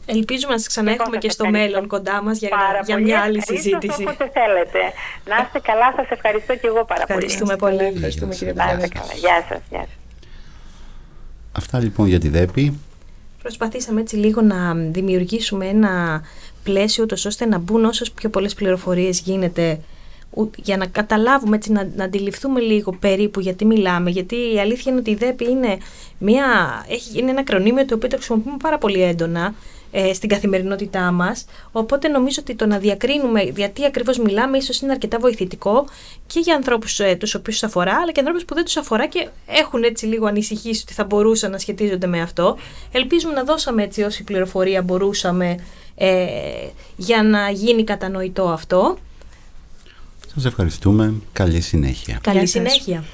Ελπίζουμε 0.07 0.53
να 0.53 0.59
σα 0.59 0.67
ξαναέχουμε 0.69 1.17
και 1.17 1.31
στο 1.31 1.49
μέλλον 1.49 1.87
κοντά 1.87 2.23
μας 2.23 2.39
για, 2.39 2.49
για 2.85 2.99
μια 2.99 3.21
άλλη 3.21 3.43
συζήτηση. 3.43 4.03
Όποτε 4.03 4.31
θέλετε. 4.33 4.79
Να 5.25 5.37
είστε 5.45 5.59
καλά, 5.59 5.93
σας 5.97 6.11
ευχαριστώ 6.11 6.57
και 6.57 6.67
εγώ 6.67 6.85
πάρα 6.85 7.07
πολύ. 7.07 7.19
Ευχαριστούμε 7.19 7.57
πολύ. 7.57 7.85
Ευχαριστούμε 7.95 8.35
κύριε 8.35 8.53
Να 8.53 8.73
είστε 8.73 8.89
καλά. 8.89 9.13
Γεια 9.15 9.45
σας. 9.49 9.61
Γεια 9.71 9.87
Αυτά 11.53 11.79
λοιπόν 11.79 12.07
για 12.07 12.19
τη 12.19 12.29
ΔΕΠΗ. 12.29 12.81
Προσπαθήσαμε 13.43 14.01
έτσι 14.01 14.17
λίγο 14.17 14.41
να 14.41 14.75
δημιουργήσουμε 14.75 15.67
ένα 15.67 16.23
πλαίσιο 16.63 17.07
ώστε 17.11 17.47
να 17.47 17.59
μπουν 17.59 17.85
όσες 17.85 18.11
πιο 18.11 18.29
πολλές 18.29 18.55
πληροφορίες 18.55 19.21
γίνεται 19.21 19.81
για 20.57 20.77
να 20.77 20.87
καταλάβουμε, 20.87 21.57
έτσι, 21.57 21.73
να, 21.73 21.89
να 21.97 22.05
αντιληφθούμε 22.05 22.61
λίγο 22.61 22.93
περίπου 22.93 23.41
γιατί 23.41 23.65
μιλάμε. 23.65 24.11
Γιατί 24.11 24.37
η 24.55 24.61
αλήθεια 24.61 24.93
είναι 24.93 25.01
ότι 25.01 25.11
η 25.11 25.15
ΔΕΠΗ 25.15 25.51
είναι, 25.51 25.79
μια, 26.19 26.45
έχει, 26.89 27.19
είναι 27.19 27.31
ένα 27.31 27.45
κρονίμιο 27.45 27.85
το 27.85 27.95
οποίο 27.95 28.09
το 28.09 28.17
χρησιμοποιούμε 28.17 28.57
πάρα 28.63 28.79
πολύ 28.79 29.03
έντονα 29.03 29.55
ε, 29.97 30.13
στην 30.13 30.29
καθημερινότητά 30.29 31.13
μας. 31.13 31.45
Οπότε 31.73 32.09
νομίζω 32.09 32.39
ότι 32.41 32.55
το 32.55 32.67
να 32.67 32.79
διακρίνουμε 32.79 33.43
γιατί 33.43 33.85
ακριβώς 33.85 34.19
μιλάμε 34.19 34.57
ίσως 34.57 34.81
είναι 34.81 34.93
αρκετά 34.93 35.19
βοηθητικό 35.19 35.87
και 36.27 36.41
για 36.41 36.55
ανθρώπους 36.55 37.01
ε, 37.01 37.15
τους 37.15 37.35
οποίους 37.35 37.63
αφορά, 37.63 37.95
αλλά 38.03 38.13
και 38.13 38.21
ανθρώπους 38.21 38.45
που 38.45 38.55
δεν 38.55 38.65
τους 38.65 38.77
αφορά 38.77 39.07
και 39.07 39.29
έχουν 39.47 39.83
έτσι 39.83 40.07
λίγο 40.07 40.27
ανησυχήσει 40.27 40.83
ότι 40.83 40.93
θα 40.93 41.05
μπορούσαν 41.05 41.51
να 41.51 41.59
σχετίζονται 41.59 42.07
με 42.07 42.21
αυτό. 42.21 42.57
Ελπίζουμε 42.93 43.33
να 43.33 43.45
δώσαμε 43.45 43.83
έτσι 43.83 44.03
όση 44.03 44.25
πληροφορία 44.25 44.83
μπορούσαμε 44.83 45.57
ε, 45.95 46.27
για 46.97 47.23
να 47.23 47.51
γίνει 47.51 47.85
κατανοητό 47.85 48.49
αυτό. 48.49 48.99
Σας 50.35 50.45
ευχαριστούμε. 50.45 51.15
Καλή 51.33 51.61
συνέχεια. 51.61 52.19
Καλή 52.23 52.47
συνέχεια. 52.47 53.05